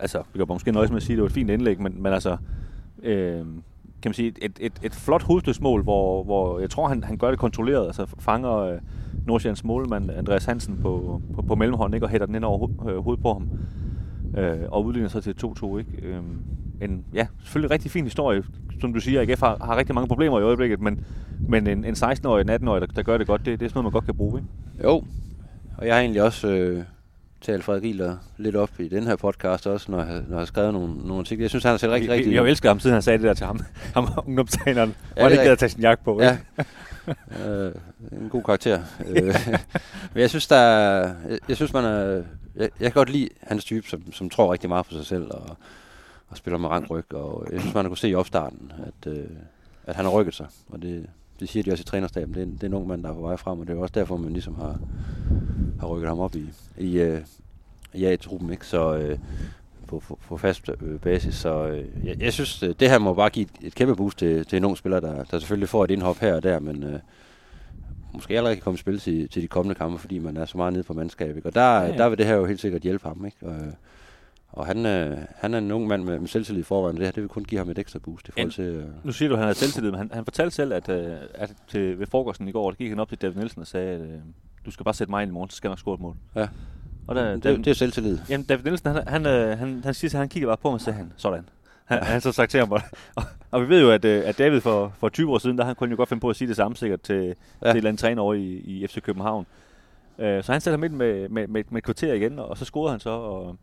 altså, 0.00 0.18
vi 0.32 0.38
kan 0.38 0.46
måske 0.48 0.72
nøjes 0.72 0.90
med 0.90 0.96
at 0.96 1.02
sige, 1.02 1.14
at 1.14 1.16
det 1.16 1.22
var 1.22 1.28
et 1.28 1.32
fint 1.32 1.50
indlæg, 1.50 1.80
men, 1.80 2.02
men 2.02 2.12
altså, 2.12 2.36
øh, 3.02 3.44
kan 4.02 4.08
man 4.10 4.14
sige, 4.14 4.32
et, 4.42 4.58
et, 4.60 4.72
et 4.82 4.94
flot 4.94 5.22
hovedstødsmål, 5.22 5.82
hvor, 5.82 6.24
hvor 6.24 6.60
jeg 6.60 6.70
tror, 6.70 6.88
han, 6.88 7.04
han 7.04 7.16
gør 7.16 7.30
det 7.30 7.38
kontrolleret, 7.38 7.86
altså 7.86 8.06
fanger 8.18 8.56
øh, 8.56 8.78
Nordsjællands 9.26 9.64
målmand 9.64 10.10
Andreas 10.10 10.44
Hansen 10.44 10.78
på, 10.82 11.22
på, 11.34 11.42
på 11.42 11.54
mellemhånden, 11.54 11.94
ikke, 11.94 12.06
og 12.06 12.10
hætter 12.10 12.26
den 12.26 12.34
ind 12.34 12.44
over 12.44 12.68
ho- 12.68 12.90
øh, 12.90 12.98
hovedet 12.98 13.22
på 13.22 13.32
ham. 13.32 13.48
Øh, 14.42 14.58
og 14.68 14.84
udligner 14.84 15.08
så 15.08 15.20
til 15.20 15.34
2-2, 15.44 15.78
ikke? 15.78 15.90
Øh, 16.02 16.22
en, 16.80 17.04
ja, 17.14 17.26
selvfølgelig 17.42 17.70
rigtig 17.70 17.90
fin 17.90 18.04
historie. 18.04 18.42
Som 18.80 18.92
du 18.92 19.00
siger, 19.00 19.20
AGF 19.20 19.40
har, 19.40 19.64
har 19.64 19.76
rigtig 19.76 19.94
mange 19.94 20.08
problemer 20.08 20.40
i 20.40 20.42
øjeblikket, 20.42 20.80
men, 20.80 21.04
men 21.48 21.66
en, 21.66 21.84
en 21.84 21.94
16-årig, 21.94 22.40
en 22.40 22.50
18-årig, 22.50 22.80
der, 22.80 22.86
der 22.86 23.02
gør 23.02 23.18
det 23.18 23.26
godt, 23.26 23.46
det, 23.46 23.60
det 23.60 23.66
er 23.66 23.68
sådan 23.68 23.78
noget, 23.78 23.84
man 23.84 23.92
godt 23.92 24.04
kan 24.04 24.16
bruge, 24.16 24.40
ikke? 24.40 24.88
Jo, 24.88 25.04
og 25.78 25.86
jeg 25.86 25.94
har 25.94 26.00
egentlig 26.00 26.22
også 26.22 26.48
øh, 26.48 26.84
talt 27.40 27.64
Frederik 27.64 27.82
Gieler 27.82 28.16
lidt 28.36 28.56
op 28.56 28.70
i 28.78 28.88
den 28.88 29.06
her 29.06 29.16
podcast 29.16 29.66
også, 29.66 29.90
når 29.90 29.98
jeg, 29.98 30.14
når 30.14 30.30
jeg 30.30 30.38
har 30.38 30.44
skrevet 30.44 30.72
nogle, 30.72 30.94
nogle 30.94 31.18
artikler. 31.18 31.42
Jeg 31.42 31.50
synes, 31.50 31.64
han 31.64 31.70
har 31.70 31.78
set 31.78 31.90
rigtig, 31.90 32.10
rigtig... 32.10 32.32
Har 32.32 32.42
jo 32.42 32.46
elsket 32.46 32.68
ham, 32.68 32.80
siden 32.80 32.92
han 32.92 33.02
sagde 33.02 33.18
det 33.18 33.26
der 33.26 33.34
til 33.34 33.46
ham, 33.46 33.60
ham 33.94 34.08
ungdomstræneren, 34.26 34.88
ja, 34.88 35.12
hvor 35.12 35.22
han 35.22 35.32
ikke 35.32 35.44
gad 35.44 35.52
at 35.52 35.58
tage 35.58 35.68
sin 35.68 35.80
jakke 35.80 36.04
på. 36.04 36.22
Ja. 36.22 36.38
øh, 37.46 37.72
en 38.12 38.28
god 38.28 38.42
karakter. 38.42 38.80
Øh, 39.08 39.16
men 40.12 40.20
jeg 40.20 40.30
synes, 40.30 40.46
der 40.46 40.56
er, 40.56 41.14
jeg, 41.28 41.38
jeg 41.48 41.56
synes, 41.56 41.72
man 41.72 41.84
er, 41.84 42.22
jeg, 42.56 42.70
jeg 42.80 42.92
kan 42.92 42.92
godt 42.92 43.10
lide 43.10 43.28
hans 43.42 43.64
type, 43.64 43.88
som, 43.88 44.12
som 44.12 44.30
tror 44.30 44.52
rigtig 44.52 44.68
meget 44.68 44.86
på 44.86 44.92
sig 44.92 45.06
selv, 45.06 45.30
og, 45.30 45.56
og 46.28 46.36
spiller 46.36 46.58
med 46.58 46.68
rank 46.68 46.90
ryg, 46.90 47.14
og 47.14 47.46
jeg 47.52 47.60
synes, 47.60 47.74
man 47.74 47.86
kunne 47.86 47.98
se 47.98 48.08
i 48.08 48.14
opstarten, 48.14 48.72
at, 48.86 49.12
øh, 49.12 49.24
at 49.84 49.96
han 49.96 50.04
har 50.04 50.12
rykket 50.12 50.34
sig, 50.34 50.46
og 50.68 50.82
det, 50.82 51.06
det 51.40 51.48
siger 51.48 51.62
de 51.62 51.72
også 51.72 51.82
i 51.82 51.84
trænerstaben. 51.84 52.34
Det 52.34 52.42
er, 52.42 52.46
det 52.46 52.62
er 52.62 52.66
en 52.66 52.74
ung 52.74 52.86
mand, 52.86 53.02
der 53.02 53.10
er 53.10 53.14
på 53.14 53.20
vej 53.20 53.36
frem, 53.36 53.60
og 53.60 53.66
det 53.66 53.76
er 53.76 53.80
også 53.80 53.92
derfor, 53.94 54.16
man 54.16 54.32
ligesom 54.32 54.54
har, 54.54 54.78
har 55.80 55.86
rykket 55.86 56.08
ham 56.08 56.18
op 56.18 56.36
i, 56.36 56.50
i, 56.78 56.98
øh, 57.00 57.20
i 57.94 58.04
A-truppen, 58.04 58.50
ikke? 58.50 58.66
Så 58.66 58.96
øh, 58.96 59.18
på, 59.86 60.02
på, 60.08 60.18
på 60.28 60.36
fast 60.36 60.70
øh, 60.82 61.00
basis. 61.00 61.34
Så 61.34 61.66
øh, 61.66 61.84
jeg, 62.04 62.22
jeg 62.22 62.32
synes, 62.32 62.62
øh, 62.62 62.74
det 62.80 62.90
her 62.90 62.98
må 62.98 63.14
bare 63.14 63.30
give 63.30 63.44
et, 63.44 63.66
et 63.66 63.74
kæmpe 63.74 63.96
boost 63.96 64.18
til, 64.18 64.44
til 64.44 64.56
en 64.56 64.64
ung 64.64 64.76
spiller, 64.76 65.00
der, 65.00 65.24
der 65.24 65.38
selvfølgelig 65.38 65.68
får 65.68 65.84
et 65.84 65.90
indhop 65.90 66.18
her 66.18 66.34
og 66.34 66.42
der, 66.42 66.60
men 66.60 66.82
øh, 66.82 66.98
måske 68.12 68.36
allerede 68.36 68.56
kan 68.56 68.62
komme 68.62 68.74
i 68.74 68.78
spil 68.78 68.98
til, 68.98 69.28
til 69.28 69.42
de 69.42 69.48
kommende 69.48 69.74
kampe, 69.74 69.98
fordi 69.98 70.18
man 70.18 70.36
er 70.36 70.44
så 70.44 70.58
meget 70.58 70.72
nede 70.72 70.84
på 70.84 70.92
mandskab. 70.92 71.36
Ikke? 71.36 71.48
Og 71.48 71.54
der, 71.54 71.80
ja, 71.80 71.86
ja. 71.86 71.96
der 71.96 72.08
vil 72.08 72.18
det 72.18 72.26
her 72.26 72.34
jo 72.34 72.46
helt 72.46 72.60
sikkert 72.60 72.82
hjælpe 72.82 73.08
ham. 73.08 73.26
Ikke? 73.26 73.46
Og, 73.46 73.56
og 74.56 74.66
han, 74.66 74.86
øh, 74.86 75.18
han 75.36 75.54
er 75.54 75.58
en 75.58 75.72
ung 75.72 75.86
mand 75.86 76.04
med, 76.04 76.18
med 76.18 76.28
selvtillid 76.28 76.60
i 76.60 76.64
forvejen, 76.64 76.96
det 76.96 77.04
her 77.04 77.12
det 77.12 77.22
vil 77.22 77.28
kun 77.28 77.44
give 77.44 77.58
ham 77.58 77.70
et 77.70 77.78
ekstra 77.78 77.98
boost 77.98 78.28
i 78.28 78.32
forhold 78.32 78.52
til... 78.52 78.64
Øh... 78.64 78.84
Nu 79.04 79.12
siger 79.12 79.28
du, 79.28 79.34
at 79.34 79.38
han 79.38 79.46
har 79.46 79.54
selvtillid, 79.54 79.90
men 79.90 79.98
han, 79.98 80.10
han 80.12 80.24
fortalte 80.24 80.56
selv, 80.56 80.72
at, 80.72 80.88
øh, 80.88 81.16
at 81.34 81.52
til, 81.68 81.98
ved 81.98 82.06
frokosten 82.06 82.48
i 82.48 82.52
går, 82.52 82.70
der 82.70 82.76
gik 82.76 82.88
han 82.88 83.00
op 83.00 83.08
til 83.08 83.18
David 83.22 83.36
Nielsen 83.36 83.60
og 83.60 83.66
sagde, 83.66 83.94
at 83.94 84.00
øh, 84.00 84.18
du 84.66 84.70
skal 84.70 84.84
bare 84.84 84.94
sætte 84.94 85.10
mig 85.10 85.22
ind 85.22 85.30
i 85.30 85.32
morgen, 85.32 85.50
så 85.50 85.56
skal 85.56 85.68
jeg 85.68 85.70
nok 85.70 85.78
score 85.78 85.94
et 85.94 86.00
mål. 86.00 86.16
Ja. 86.36 86.48
Og 87.06 87.14
der, 87.14 87.32
det, 87.32 87.44
David, 87.44 87.58
det 87.58 87.70
er 87.70 87.74
selvtillid. 87.74 88.18
Jamen, 88.28 88.46
David 88.46 88.64
Nielsen, 88.64 88.90
han, 88.90 89.08
han, 89.08 89.26
øh, 89.26 89.58
han, 89.58 89.80
han 89.84 89.94
siger, 89.94 90.10
at 90.14 90.18
han 90.18 90.28
kigger 90.28 90.48
bare 90.48 90.56
på 90.56 90.68
mig 90.68 90.74
og 90.74 90.80
siger, 90.80 90.94
han, 90.94 91.12
sådan. 91.16 91.48
Han, 91.84 92.02
han 92.02 92.20
så 92.20 92.32
sagt 92.32 92.50
til 92.50 92.60
ham, 92.60 92.72
og, 92.72 92.80
og, 93.16 93.22
og 93.50 93.62
vi 93.62 93.68
ved 93.68 93.80
jo, 93.80 93.90
at, 93.90 94.04
øh, 94.04 94.22
at 94.26 94.38
David 94.38 94.60
for, 94.60 94.92
for 94.98 95.08
20 95.08 95.32
år 95.32 95.38
siden, 95.38 95.58
der 95.58 95.64
han 95.64 95.74
kunne 95.74 95.90
jo 95.90 95.96
godt 95.96 96.08
finde 96.08 96.20
på 96.20 96.30
at 96.30 96.36
sige 96.36 96.48
det 96.48 96.56
samme 96.56 96.76
sikkert 96.76 97.00
til, 97.00 97.16
ja. 97.16 97.22
til 97.22 97.36
et 97.70 97.76
eller 97.76 97.88
andet 97.88 98.00
træner 98.00 98.22
over 98.22 98.34
i, 98.34 98.52
i 98.54 98.86
FC 98.86 99.02
København. 99.02 99.46
Uh, 100.18 100.24
så 100.24 100.52
han 100.52 100.60
sætter 100.60 100.78
ham 100.78 100.84
ind 100.84 100.92
med, 100.92 101.28
med, 101.28 101.46
med, 101.46 101.64
med 101.70 101.78
et 101.78 101.84
kvarter 101.84 102.12
igen, 102.12 102.38
og 102.38 102.58
så 102.58 102.64
scorede 102.64 102.90
han 102.90 103.00
så, 103.00 103.10
og, 103.10 103.56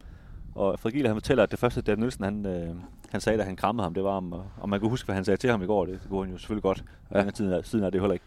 og 0.56 0.80
Frederik 0.80 1.06
han 1.06 1.16
fortæller, 1.16 1.44
at 1.44 1.52
det 1.52 1.60
første, 1.60 1.82
Dan 1.82 2.00
Nielsen, 2.00 2.24
han, 2.24 2.46
øh, 2.46 2.76
han 3.10 3.22
sagde, 3.22 3.40
da 3.40 3.44
han 3.44 3.56
krammede 3.56 3.84
ham, 3.84 3.94
det 3.94 4.04
var 4.04 4.10
om, 4.10 4.34
og 4.58 4.70
man 4.70 4.80
kunne 4.80 4.90
huske, 4.90 5.06
hvad 5.06 5.16
han 5.16 5.26
sagde 5.26 5.38
til 5.38 5.50
ham 5.50 5.64
i 5.64 5.66
går, 5.66 5.86
det, 5.86 6.00
det 6.02 6.10
kunne 6.10 6.26
han 6.26 6.34
jo 6.34 6.38
selvfølgelig 6.38 6.64
godt. 6.64 6.84
Ja. 7.14 7.30
Tiden, 7.30 7.64
siden 7.64 7.86
er 7.86 7.90
det 7.90 8.02
heller 8.02 8.14
ikke. 8.14 8.26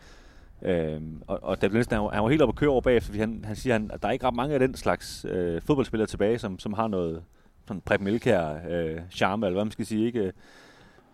Øhm, 0.62 1.22
og, 1.26 1.38
og 1.42 1.62
David 1.62 1.72
Nielsen, 1.72 1.94
han 1.94 2.02
var, 2.02 2.10
han 2.10 2.22
var 2.22 2.28
helt 2.28 2.42
oppe 2.42 2.52
at 2.52 2.56
køre 2.56 2.70
over 2.70 2.80
bagefter, 2.80 3.06
fordi 3.06 3.18
han, 3.18 3.44
han 3.44 3.56
siger, 3.56 3.72
han, 3.74 3.90
at 3.94 4.02
der 4.02 4.08
er 4.08 4.12
ikke 4.12 4.26
ret 4.26 4.34
mange 4.34 4.54
af 4.54 4.60
den 4.60 4.74
slags 4.74 5.26
øh, 5.28 5.62
fodboldspillere 5.62 6.06
tilbage, 6.06 6.38
som, 6.38 6.58
som 6.58 6.72
har 6.72 6.88
noget 6.88 7.22
sådan 7.66 7.82
Prep 7.84 8.00
Milkær 8.00 8.54
øh, 8.70 9.00
charme, 9.10 9.46
eller 9.46 9.56
hvad 9.56 9.64
man 9.64 9.72
skal 9.72 9.86
sige, 9.86 10.06
ikke? 10.06 10.32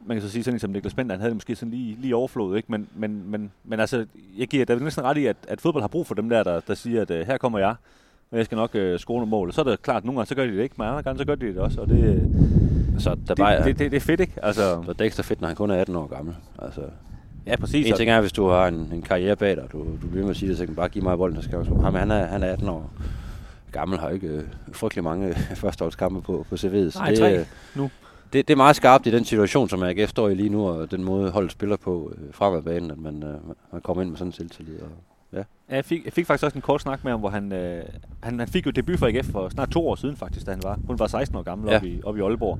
Man 0.06 0.16
kan 0.16 0.22
så 0.22 0.30
sige 0.30 0.44
sådan 0.44 0.60
som 0.60 0.70
Niklas 0.70 0.94
Bender, 0.94 1.14
han 1.14 1.20
havde 1.20 1.30
det 1.30 1.36
måske 1.36 1.56
sådan 1.56 1.70
lige, 1.70 1.96
lige 2.00 2.16
overflået, 2.16 2.56
ikke? 2.56 2.72
Men, 2.72 2.88
men, 2.94 3.30
men, 3.30 3.52
men 3.64 3.80
altså, 3.80 4.06
jeg 4.38 4.48
giver 4.48 4.64
David 4.64 4.80
Nielsen 4.80 5.02
ret 5.02 5.16
i, 5.16 5.26
at, 5.26 5.36
at 5.48 5.60
fodbold 5.60 5.82
har 5.82 5.88
brug 5.88 6.06
for 6.06 6.14
dem 6.14 6.28
der, 6.28 6.42
der, 6.42 6.60
der 6.60 6.74
siger, 6.74 7.02
at 7.02 7.10
øh, 7.10 7.26
her 7.26 7.38
kommer 7.38 7.58
jeg, 7.58 7.74
og 8.32 8.38
jeg 8.38 8.44
skal 8.44 8.56
nok 8.56 8.74
øh, 8.74 8.98
score 8.98 9.16
nogle 9.16 9.30
mål. 9.30 9.52
Så 9.52 9.60
er 9.60 9.64
det 9.64 9.82
klart, 9.82 9.96
at 9.96 10.04
nogle 10.04 10.18
gange 10.18 10.28
så 10.28 10.34
gør 10.34 10.46
de 10.46 10.56
det 10.56 10.62
ikke, 10.62 10.74
men 10.78 10.86
andre 10.86 11.02
gange 11.02 11.18
så 11.18 11.24
gør 11.24 11.34
de 11.34 11.46
det 11.46 11.58
også, 11.58 11.80
og 11.80 11.88
det, 11.88 12.30
så 12.98 13.10
der 13.10 13.34
det, 13.34 13.36
bare, 13.36 13.64
det, 13.64 13.78
det, 13.78 13.90
det, 13.90 13.96
er 13.96 14.00
fedt, 14.00 14.20
ikke? 14.20 14.32
Altså, 14.42 14.82
så 14.86 14.92
det 14.92 15.00
er 15.00 15.04
ekstra 15.04 15.22
fedt, 15.22 15.40
når 15.40 15.48
han 15.48 15.56
kun 15.56 15.70
er 15.70 15.74
18 15.74 15.96
år 15.96 16.06
gammel. 16.06 16.34
Altså, 16.58 16.80
ja, 17.46 17.56
præcis. 17.56 17.86
En 17.86 17.96
ting 17.96 18.10
er, 18.10 18.20
hvis 18.20 18.32
du 18.32 18.48
har 18.48 18.68
en, 18.68 18.90
en 18.92 19.02
karriere 19.02 19.36
bag 19.36 19.56
dig, 19.56 19.64
du, 19.72 19.78
du 20.02 20.06
bliver 20.10 20.22
med 20.22 20.30
at 20.30 20.36
sige 20.36 20.48
det, 20.48 20.58
så 20.58 20.66
kan 20.66 20.74
bare 20.74 20.88
give 20.88 21.04
mig 21.04 21.18
bolden, 21.18 21.36
så 21.36 21.42
skal 21.42 21.52
jeg 21.52 21.60
også. 21.60 21.74
Ham, 21.74 21.94
han 21.94 22.10
er, 22.10 22.26
han 22.26 22.42
er 22.42 22.52
18 22.52 22.68
år 22.68 22.90
gammel, 23.72 23.98
har 23.98 24.10
ikke 24.10 24.26
øh, 24.26 24.42
frygtelig 24.72 25.04
mange 25.04 25.34
førsteårskampe 25.62 26.20
på, 26.20 26.46
på 26.48 26.54
CV'et. 26.54 26.98
Nej, 26.98 27.08
det, 27.08 27.18
tre 27.18 27.44
nu. 27.74 27.90
Det, 28.32 28.48
det 28.48 28.54
er 28.54 28.56
meget 28.56 28.76
skarpt 28.76 29.06
i 29.06 29.10
den 29.10 29.24
situation, 29.24 29.68
som 29.68 29.82
AGF 29.82 30.10
står 30.10 30.28
i 30.28 30.34
lige 30.34 30.48
nu, 30.48 30.68
og 30.68 30.90
den 30.90 31.04
måde 31.04 31.30
holdet 31.30 31.52
spiller 31.52 31.76
på 31.76 32.12
øh, 32.16 32.34
fremadbanen, 32.34 32.90
at 32.90 32.98
man, 32.98 33.22
øh, 33.22 33.34
man 33.72 33.80
kommer 33.80 34.02
ind 34.02 34.10
med 34.10 34.18
sådan 34.18 34.28
en 34.28 34.32
selvtillid. 34.32 34.80
Og, 34.80 34.88
ja. 35.32 35.42
Ja, 35.70 35.76
jeg, 35.76 35.84
fik, 35.84 36.04
jeg 36.04 36.12
fik 36.12 36.26
faktisk 36.26 36.44
også 36.44 36.58
en 36.58 36.62
kort 36.62 36.80
snak 36.80 37.04
med 37.04 37.12
ham, 37.12 37.20
hvor 37.20 37.30
han, 37.30 37.52
øh, 37.52 37.84
han, 38.22 38.38
han 38.38 38.48
fik 38.48 38.66
jo 38.66 38.70
debut 38.70 38.98
for 38.98 39.06
AGF 39.06 39.30
for 39.30 39.48
snart 39.48 39.70
to 39.70 39.88
år 39.88 39.94
siden 39.94 40.16
faktisk, 40.16 40.46
da 40.46 40.50
han 40.50 40.60
var. 40.62 40.78
Hun 40.86 40.98
var 40.98 41.06
16 41.06 41.38
år 41.38 41.42
gammel 41.42 41.68
ja. 41.68 41.76
oppe, 41.76 41.88
i, 41.88 42.00
oppe 42.04 42.20
i 42.20 42.22
Aalborg. 42.22 42.58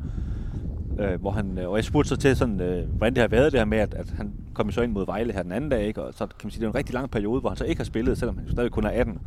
Øh, 0.99 1.21
hvor 1.21 1.31
han, 1.31 1.59
og 1.59 1.77
jeg 1.77 1.85
spurgte 1.85 2.09
så 2.09 2.17
til, 2.17 2.37
sådan, 2.37 2.61
øh, 2.61 2.89
hvordan 2.89 3.15
det 3.15 3.21
har 3.21 3.29
været 3.29 3.53
det 3.53 3.61
her 3.61 3.65
med, 3.65 3.79
at, 3.79 3.95
at 3.95 4.11
han 4.17 4.33
kom 4.55 4.71
så 4.71 4.83
ind 4.83 4.93
mod 4.93 5.07
Vejle 5.07 5.33
her 5.33 5.43
den 5.43 5.53
anden 5.53 5.71
dag, 5.71 5.87
ikke? 5.87 6.03
og 6.03 6.15
så 6.15 6.27
kan 6.27 6.37
man 6.45 6.51
sige, 6.51 6.61
det 6.61 6.67
er 6.67 6.71
en 6.71 6.75
rigtig 6.75 6.95
lang 6.95 7.11
periode, 7.11 7.41
hvor 7.41 7.51
han 7.51 7.57
så 7.57 7.65
ikke 7.65 7.79
har 7.79 7.85
spillet, 7.85 8.19
selvom 8.19 8.39
han 8.39 8.51
stadig 8.51 8.71
kun 8.71 8.85
er 8.85 8.91
18. 8.91 9.19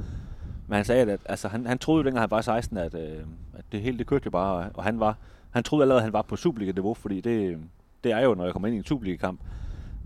Men 0.68 0.76
han 0.76 0.86
sagde, 0.86 1.02
at, 1.02 1.10
at 1.10 1.20
altså, 1.26 1.48
han, 1.48 1.66
han 1.66 1.78
troede 1.78 2.00
jo 2.00 2.06
dengang 2.06 2.22
han 2.22 2.32
var 2.32 2.42
16, 2.42 2.78
at, 2.78 2.94
øh, 2.94 3.18
at 3.54 3.66
det 3.72 3.82
hele 3.82 3.98
det 3.98 4.08
kørte 4.08 4.26
jo 4.26 4.32
bare, 4.32 4.70
og 4.74 4.84
han 4.84 5.00
var, 5.00 5.18
han 5.52 5.64
troede 5.64 5.84
allerede, 5.84 6.00
at 6.00 6.04
han 6.04 6.14
var 6.14 6.22
på 6.22 6.36
Superliga-niveau, 6.36 6.94
fordi 6.94 7.22
det, 7.22 7.58
det 8.04 8.12
er 8.12 8.20
jo, 8.20 8.34
når 8.34 8.44
jeg 8.44 8.54
kommer 8.54 8.68
ind 8.68 8.76
i 8.76 8.78
en 8.78 8.84
Superliga-kamp. 8.84 9.40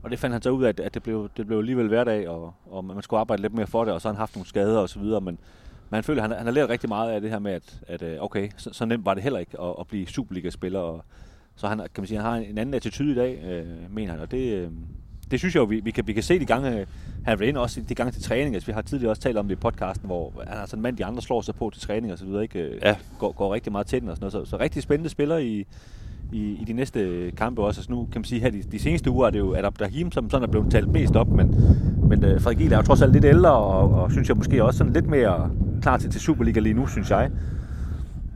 Og 0.03 0.11
det 0.11 0.19
fandt 0.19 0.33
han 0.33 0.41
så 0.41 0.49
ud 0.49 0.63
af, 0.63 0.69
at, 0.69 0.93
det, 0.93 1.03
blev, 1.03 1.29
det 1.37 1.47
blev 1.47 1.57
alligevel 1.57 1.87
hverdag, 1.87 2.29
og, 2.29 2.53
og 2.65 2.85
man 2.85 3.01
skulle 3.01 3.19
arbejde 3.19 3.41
lidt 3.41 3.53
mere 3.53 3.67
for 3.67 3.85
det, 3.85 3.93
og 3.93 4.01
så 4.01 4.07
har 4.07 4.13
han 4.13 4.19
haft 4.19 4.35
nogle 4.35 4.47
skader 4.47 4.77
og 4.77 4.89
så 4.89 4.99
videre, 4.99 5.21
men, 5.21 5.39
men 5.89 5.95
han 5.95 6.03
føler, 6.03 6.23
at 6.23 6.29
han, 6.29 6.37
han 6.37 6.45
har 6.45 6.53
lært 6.53 6.69
rigtig 6.69 6.89
meget 6.89 7.11
af 7.11 7.21
det 7.21 7.29
her 7.29 7.39
med, 7.39 7.51
at, 7.51 7.79
at 7.87 8.01
øh, 8.01 8.17
okay, 8.19 8.49
så, 8.57 8.69
så 8.73 8.85
nemt 8.85 9.05
var 9.05 9.13
det 9.13 9.23
heller 9.23 9.39
ikke 9.39 9.61
at, 9.61 9.75
at 9.79 9.87
blive 9.87 10.07
Superliga-spiller, 10.07 10.79
og, 10.79 11.03
så 11.55 11.67
han, 11.67 11.77
kan 11.77 11.89
man 11.97 12.07
sige, 12.07 12.17
han 12.17 12.31
har 12.31 12.37
en 12.37 12.57
anden 12.57 12.73
attitude 12.73 13.11
i 13.11 13.15
dag, 13.15 13.43
øh, 13.43 13.93
mener 13.95 14.11
han, 14.11 14.21
og 14.21 14.31
det, 14.31 14.53
øh, 14.53 14.69
det 15.31 15.39
synes 15.39 15.55
jeg 15.55 15.61
jo, 15.61 15.65
vi, 15.65 15.79
vi, 15.79 15.91
kan, 15.91 16.07
vi 16.07 16.13
kan 16.13 16.23
se 16.23 16.39
de 16.39 16.45
gange, 16.45 16.69
han 16.69 16.85
har 17.25 17.35
været 17.35 17.49
inde 17.49 17.59
også 17.59 17.81
de 17.89 17.95
gange 17.95 18.11
til 18.11 18.23
træning. 18.23 18.55
Altså, 18.55 18.67
vi 18.67 18.73
har 18.73 18.81
tidligere 18.81 19.11
også 19.11 19.21
talt 19.21 19.37
om 19.37 19.47
det 19.47 19.55
i 19.55 19.59
podcasten, 19.59 20.07
hvor 20.07 20.33
han 20.47 20.57
er 20.57 20.65
sådan 20.65 20.79
en 20.79 20.83
mand, 20.83 20.97
de 20.97 21.05
andre 21.05 21.21
slår 21.21 21.41
sig 21.41 21.55
på 21.55 21.69
til 21.69 21.81
træning 21.81 22.11
og 22.11 22.17
så 22.17 22.25
videre, 22.25 22.43
ikke? 22.43 22.79
Ja. 22.81 22.95
Går, 23.19 23.31
går 23.31 23.53
rigtig 23.53 23.71
meget 23.71 23.87
til 23.87 24.01
den 24.01 24.09
og 24.09 24.15
sådan 24.17 24.31
noget. 24.33 24.47
Så, 24.47 24.49
så 24.49 24.59
rigtig 24.59 24.83
spændende 24.83 25.09
spiller 25.09 25.37
i, 25.37 25.65
i, 26.31 26.57
i 26.61 26.63
de 26.67 26.73
næste 26.73 27.31
kampe 27.37 27.61
også. 27.61 27.79
Altså 27.79 27.91
nu 27.91 28.07
kan 28.11 28.19
man 28.19 28.23
sige, 28.25 28.41
her 28.41 28.49
de, 28.49 28.63
de 28.71 28.79
seneste 28.79 29.11
uger 29.11 29.27
er 29.27 29.29
det 29.31 29.39
jo 29.39 29.53
Adab 29.55 29.79
Dahim, 29.79 30.11
som 30.11 30.29
sådan 30.29 30.47
er 30.47 30.51
blevet 30.51 30.71
talt 30.71 30.87
mest 30.87 31.15
op, 31.15 31.27
men, 31.27 31.55
men 32.09 32.23
uh, 32.23 32.41
Frederik 32.41 32.57
Giel 32.57 32.73
er 32.73 32.77
jo 32.77 32.83
trods 32.83 33.01
alt 33.01 33.13
lidt 33.13 33.25
ældre, 33.25 33.51
og, 33.51 33.91
og 33.91 34.11
synes 34.11 34.29
jeg 34.29 34.37
måske 34.37 34.63
også 34.63 34.77
sådan 34.77 34.93
lidt 34.93 35.07
mere 35.07 35.51
klar 35.81 35.97
til, 35.97 36.11
til 36.11 36.21
Superliga 36.21 36.59
lige 36.59 36.73
nu, 36.73 36.87
synes 36.87 37.09
jeg. 37.09 37.31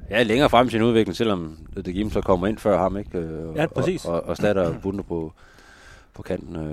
Ja, 0.09 0.23
længere 0.23 0.49
frem 0.49 0.67
i 0.67 0.69
sin 0.69 0.81
udvikling, 0.81 1.15
selvom 1.15 1.57
det 1.75 1.93
Gim 1.93 2.09
så 2.09 2.21
kommer 2.21 2.47
ind 2.47 2.57
før 2.57 2.77
ham, 2.77 2.97
ikke? 2.97 3.17
Øh, 3.17 3.49
Og, 3.49 3.55
Ja, 3.55 3.67
præcis. 3.67 4.05
Og, 4.05 4.13
og, 4.13 4.27
og 4.27 4.37
slatter 4.37 4.73
Bunde 4.79 5.03
på, 5.03 5.33
på 6.13 6.21
kanten. 6.21 6.55
Øh. 6.55 6.63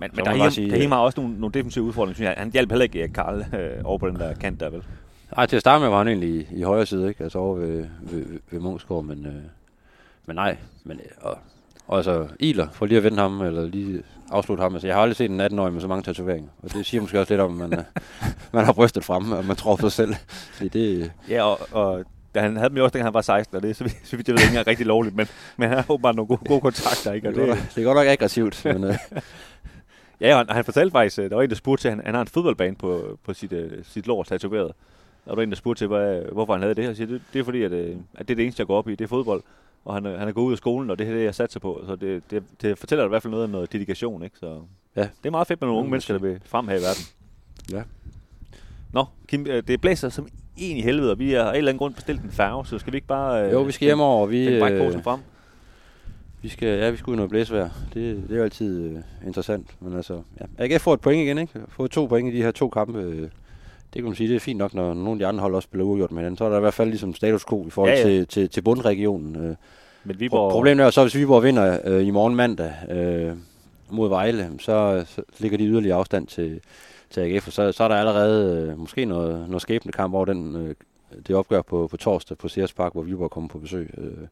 Men, 0.00 0.10
men 0.14 0.26
helt, 0.26 0.52
sige, 0.52 0.70
helt 0.70 0.82
øh, 0.82 0.88
meget 0.88 1.04
også 1.04 1.20
nogle, 1.20 1.40
nogle 1.40 1.52
defensive 1.52 1.84
udfordringer, 1.84 2.14
synes 2.14 2.26
jeg. 2.26 2.34
Han 2.38 2.50
hjalp 2.52 2.70
heller 2.70 2.84
ikke 2.84 3.08
Karl 3.08 3.44
øh, 3.58 3.70
over 3.84 3.98
på 3.98 4.08
den 4.08 4.16
der 4.16 4.34
kant 4.34 4.60
der, 4.60 4.70
vel? 4.70 4.82
Ej, 5.36 5.46
til 5.46 5.56
at 5.56 5.60
starte 5.60 5.82
med 5.82 5.88
var 5.88 5.98
han 5.98 6.08
egentlig 6.08 6.30
i, 6.30 6.46
i 6.56 6.62
højre 6.62 6.86
side, 6.86 7.08
ikke? 7.08 7.24
Altså 7.24 7.38
over 7.38 7.56
ved, 7.56 7.84
ved, 8.00 8.24
ved, 8.26 8.38
ved 8.50 8.60
Munchsgaard, 8.60 9.04
men, 9.04 9.26
øh, 9.26 9.32
men 10.28 10.34
nej. 10.36 10.56
Men, 10.84 10.96
øh, 10.96 11.04
og, 11.20 11.38
og 11.86 11.96
altså, 11.96 12.28
Iler, 12.40 12.68
for 12.72 12.86
lige 12.86 12.98
at 12.98 13.04
vende 13.04 13.18
ham, 13.18 13.40
eller 13.42 13.66
lige 13.66 14.02
afslutte 14.30 14.62
ham. 14.62 14.74
Altså, 14.74 14.86
jeg 14.86 14.96
har 14.96 15.02
aldrig 15.02 15.16
set 15.16 15.30
en 15.30 15.40
18-årig 15.40 15.72
med 15.72 15.80
så 15.80 15.88
mange 15.88 16.02
tatoveringer. 16.02 16.48
Og 16.62 16.72
det 16.72 16.86
siger 16.86 17.00
måske 17.00 17.20
også 17.20 17.32
lidt 17.32 17.40
om, 17.40 17.62
at 17.62 17.68
man, 17.70 17.78
øh, 17.78 17.84
man 18.52 18.64
har 18.64 18.72
brystet 18.72 19.04
fremme, 19.04 19.36
og 19.36 19.44
man 19.44 19.56
tror 19.56 19.76
på 19.76 19.90
sig 19.90 19.92
selv. 20.06 20.14
Fordi 20.52 20.68
det, 20.68 21.12
Ja, 21.28 21.42
og, 21.42 21.58
og 21.72 22.04
da 22.34 22.40
han 22.40 22.56
havde 22.56 22.68
dem 22.68 22.76
jo 22.76 22.84
også, 22.84 22.92
dengang 22.92 23.06
han 23.06 23.14
var 23.14 23.20
16, 23.22 23.56
og 23.56 23.62
det 23.62 23.70
er 23.70 23.74
så, 23.74 23.84
vidt- 23.84 24.12
jeg 24.12 24.18
ved 24.18 24.28
ikke 24.28 24.42
engang 24.48 24.66
rigtig 24.66 24.86
lovligt, 24.86 25.16
men, 25.16 25.26
men 25.56 25.68
han 25.68 25.78
har 25.78 25.90
åbenbart 25.90 26.14
nogle 26.16 26.26
gode, 26.28 26.40
gode 26.48 26.60
kontakter, 26.60 27.12
ikke? 27.12 27.28
Og 27.28 27.34
det, 27.34 27.40
er 27.42 27.46
det, 27.46 27.54
nok- 27.56 27.74
det 27.74 27.80
er 27.80 27.84
godt 27.84 27.96
nok 27.96 28.06
aggressivt, 28.06 28.64
men 28.64 28.84
øh, 28.84 28.94
ja, 30.20 30.32
og 30.32 30.38
han, 30.38 30.50
han 30.50 30.64
fortalte 30.64 30.90
faktisk, 30.92 31.18
øh, 31.18 31.30
der 31.30 31.36
var 31.36 31.42
en, 31.42 31.50
der 31.50 31.56
spurgte 31.56 31.82
til, 31.84 31.90
han, 31.90 32.02
han 32.04 32.14
har 32.14 32.20
en 32.20 32.26
fodboldbane 32.26 32.76
på, 32.76 33.18
på 33.24 33.34
sit, 33.34 33.52
uh, 33.52 33.58
sit 33.82 34.06
lår 34.06 34.22
tatoveret. 34.22 34.66
Og 35.24 35.30
der 35.30 35.34
var 35.34 35.42
en, 35.42 35.50
der 35.50 35.56
spurgte 35.56 35.80
til, 35.80 35.88
hvad, 35.88 36.22
hvorfor 36.32 36.52
han 36.52 36.62
havde 36.62 36.74
det, 36.74 36.84
og 36.84 36.88
jeg 36.88 36.96
siger, 36.96 37.06
det, 37.08 37.20
det 37.32 37.38
er 37.40 37.44
fordi, 37.44 37.62
at, 37.62 37.72
øh, 37.72 37.96
at 38.14 38.28
det 38.28 38.34
er 38.34 38.36
det 38.36 38.42
eneste, 38.42 38.60
jeg 38.60 38.66
går 38.66 38.78
op 38.78 38.88
i, 38.88 38.94
det 38.94 39.04
er 39.04 39.08
fodbold. 39.08 39.42
Og 39.84 39.94
han, 39.94 40.06
er- 40.06 40.18
han 40.18 40.28
er 40.28 40.32
gået 40.32 40.44
ud 40.46 40.52
af 40.52 40.58
skolen, 40.58 40.90
og 40.90 40.98
det 40.98 41.08
er 41.08 41.14
det, 41.14 41.24
jeg 41.24 41.34
satser 41.34 41.60
på. 41.60 41.82
Så 41.86 41.96
det, 41.96 42.22
det, 42.30 42.42
det 42.62 42.78
fortæller 42.78 43.04
i 43.04 43.08
hvert 43.08 43.22
fald 43.22 43.30
noget 43.30 43.44
om 43.44 43.50
noget 43.50 43.72
dedikation, 43.72 44.22
ikke? 44.22 44.38
Så 44.38 44.60
Ja. 44.96 45.00
det 45.02 45.26
er 45.26 45.30
meget 45.30 45.46
fedt 45.46 45.60
med 45.60 45.66
nogle 45.68 45.78
unge 45.78 45.90
mennesker, 45.90 46.14
der 46.14 46.20
vil 46.20 46.40
frem 46.44 46.68
her 46.68 46.74
i 46.76 46.80
verden. 46.80 47.02
Ja. 47.72 47.82
Nå, 48.92 49.04
Kim, 49.28 49.46
øh, 49.46 49.62
det 49.68 49.80
blæser 49.80 50.08
som 50.08 50.28
en 50.56 50.76
i 50.76 50.80
helvede, 50.80 51.10
og 51.10 51.18
vi 51.18 51.32
har 51.32 51.42
af 51.42 51.50
en 51.50 51.56
eller 51.56 51.68
anden 51.70 51.78
grund 51.78 51.94
bestilt 51.94 52.22
en 52.22 52.30
færge, 52.30 52.66
så 52.66 52.78
skal 52.78 52.92
vi 52.92 52.96
ikke 52.96 53.06
bare... 53.06 53.46
øh, 53.46 53.52
jo, 53.52 53.62
vi 53.62 53.72
skal 53.72 53.86
hjem 53.86 54.00
over, 54.00 54.20
og 54.22 54.30
vi, 54.30 54.48
øh, 54.48 54.78
posen 54.86 55.02
frem. 55.02 55.20
vi 56.42 56.48
skal, 56.48 56.78
ja, 56.78 56.90
vi 56.90 56.96
skal 56.96 57.10
ud 57.10 57.14
i 57.14 57.16
noget 57.16 57.30
blæsvejr. 57.30 57.68
Det, 57.94 58.16
det 58.28 58.30
er 58.32 58.36
jo 58.38 58.42
altid 58.44 58.82
øh, 58.82 58.98
interessant. 59.26 59.76
Men 59.80 59.96
altså, 59.96 60.22
ja. 60.40 60.64
AGF 60.64 60.82
får 60.82 60.94
et 60.94 61.00
point 61.00 61.22
igen, 61.22 61.38
ikke? 61.38 61.60
Fået 61.68 61.90
to 61.90 62.06
point 62.06 62.34
i 62.34 62.36
de 62.36 62.42
her 62.42 62.50
to 62.50 62.68
kampe. 62.68 62.98
øh, 62.98 63.28
Det 63.92 64.02
kan 64.02 64.04
man 64.04 64.14
sige, 64.14 64.28
det 64.28 64.36
er 64.36 64.40
fint 64.40 64.58
nok, 64.58 64.74
når 64.74 64.94
nogle 64.94 65.10
af 65.10 65.18
de 65.18 65.26
andre 65.26 65.40
hold 65.40 65.54
også 65.54 65.66
spiller 65.66 65.84
uafgjort 65.84 66.12
med 66.12 66.18
hinanden. 66.18 66.38
Så 66.38 66.44
er 66.44 66.48
der 66.48 66.56
i 66.56 66.60
hvert 66.60 66.74
fald 66.74 66.88
ligesom 66.88 67.14
status 67.14 67.44
quo 67.44 67.66
i 67.66 67.70
forhold 67.70 67.92
Ja, 67.94 67.98
ja. 67.98 68.04
Til, 68.04 68.26
til, 68.26 68.48
til 68.48 68.60
bundregionen. 68.60 69.36
Øh, 69.36 69.54
Men 70.04 70.20
Viborg... 70.20 70.50
Problemet 70.52 70.86
er 70.86 70.90
så, 70.90 71.02
hvis 71.02 71.14
Viborg 71.16 71.42
vinder 71.42 71.78
øh, 71.84 72.06
i 72.06 72.10
morgen 72.10 72.34
mandag 72.34 72.72
øh, 72.90 73.36
mod 73.90 74.08
Vejle, 74.08 74.50
så, 74.58 75.04
så 75.08 75.22
ligger 75.38 75.58
de 75.58 75.64
yderligere 75.64 75.96
afstand 75.96 76.26
til, 76.26 76.60
til 77.10 77.20
AGF, 77.20 77.46
og 77.46 77.52
så, 77.52 77.72
så 77.72 77.84
er 77.84 77.88
der 77.88 77.96
allerede 77.96 78.68
øh, 78.70 78.78
måske 78.78 79.04
noget, 79.04 79.48
noget 79.48 79.62
skæbne 79.62 79.92
kamp 79.92 80.14
over 80.14 80.24
den, 80.24 80.56
øh, 80.56 80.74
det 81.26 81.36
opgør 81.36 81.62
på, 81.62 81.88
på 81.90 81.96
torsdag 81.96 82.38
på 82.38 82.48
Sears 82.48 82.72
Park, 82.72 82.92
hvor 82.92 83.02
Viborg 83.02 83.30
kommer 83.30 83.48
på 83.48 83.58
besøg. 83.58 83.90
Øh, 83.98 84.26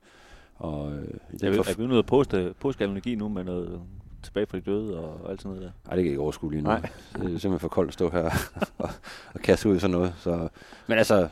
og, 0.56 0.92
øh, 0.92 0.98
i 0.98 1.06
Jeg 1.32 1.40
den 1.40 1.50
ved, 1.50 1.64
for... 1.64 1.70
er 1.70 1.76
vi 1.76 1.86
noget 1.86 2.06
post, 2.06 2.34
påskalologi 2.60 3.14
nu 3.14 3.28
med 3.28 3.44
noget 3.44 3.80
tilbage 4.26 4.46
fra 4.46 4.58
de 4.58 4.62
døde 4.62 4.98
og, 4.98 5.30
alt 5.30 5.42
sådan 5.42 5.56
noget 5.56 5.62
der? 5.62 5.90
Ej, 5.90 5.96
det 5.96 6.02
kan 6.02 6.04
jeg 6.04 6.10
ikke 6.10 6.20
overskue 6.20 6.50
lige 6.50 6.62
nu. 6.62 6.68
Nej. 6.68 6.80
Det 6.80 7.20
er 7.20 7.20
simpelthen 7.20 7.58
for 7.58 7.68
koldt 7.68 7.88
at 7.88 7.94
stå 7.94 8.10
her 8.10 8.30
og, 8.78 8.90
og 9.34 9.40
kaste 9.40 9.68
ud 9.68 9.76
i 9.76 9.78
sådan 9.78 9.96
noget. 9.96 10.14
Så, 10.18 10.48
men 10.86 10.98
altså, 10.98 11.28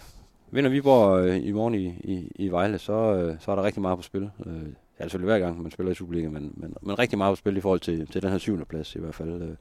vinder 0.50 0.70
Viborg 0.70 1.24
øh, 1.24 1.46
i 1.46 1.52
morgen 1.52 1.74
i, 1.74 1.86
i, 1.86 2.32
i 2.34 2.48
Vejle, 2.48 2.78
så, 2.78 2.92
øh, 2.92 3.36
så 3.40 3.50
er 3.50 3.56
der 3.56 3.62
rigtig 3.62 3.82
meget 3.82 3.98
på 3.98 4.02
spil. 4.02 4.30
Øh, 4.46 4.62
ja, 5.00 5.04
selvfølgelig 5.04 5.32
hver 5.32 5.38
gang, 5.38 5.62
man 5.62 5.70
spiller 5.70 5.92
i 5.92 5.94
Superliga, 5.94 6.28
men, 6.28 6.52
men, 6.56 6.74
men 6.82 6.98
rigtig 6.98 7.18
meget 7.18 7.32
på 7.32 7.36
spil 7.36 7.56
i 7.56 7.60
forhold 7.60 7.80
til, 7.80 8.06
til 8.06 8.22
den 8.22 8.30
her 8.30 8.38
syvende 8.38 8.64
plads 8.64 8.94
i 8.94 8.98
hvert 8.98 9.14
fald 9.14 9.42
øh, 9.42 9.56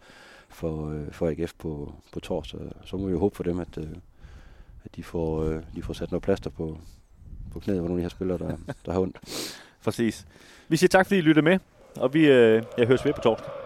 for, 0.50 0.90
øh, 0.90 1.12
for 1.12 1.28
AGF 1.28 1.54
på, 1.58 1.94
på 2.14 2.20
torsdag. 2.20 2.60
Så 2.86 2.98
må 2.98 3.06
vi 3.06 3.12
jo 3.12 3.20
håbe 3.20 3.36
for 3.36 3.44
dem, 3.44 3.60
at, 3.60 3.78
øh, 3.78 3.88
at 4.86 4.96
de, 4.96 5.04
får, 5.04 5.44
øh, 5.44 5.62
de 5.76 5.82
får 5.82 5.94
sat 5.94 6.12
noget 6.12 6.24
plaster 6.24 6.50
på, 6.50 6.78
på 7.52 7.60
knæet 7.60 7.82
på 7.82 7.88
nogle 7.88 7.94
af 7.94 7.98
de 7.98 8.02
her 8.02 8.10
spillere, 8.10 8.38
der, 8.38 8.58
der 8.86 8.92
har 8.92 9.00
ondt. 9.00 9.20
Præcis. 9.84 10.28
Vi 10.68 10.78
siger 10.78 10.88
tak, 10.88 11.06
fordi 11.06 11.18
I 11.18 11.22
lyttede 11.22 11.44
med, 11.44 11.60
og 12.00 12.14
vi 12.14 12.28
øh, 12.28 12.64
jeg 12.78 12.88
høres 12.88 13.06
ved 13.06 13.14
på 13.14 13.22
torsdag. 13.22 13.63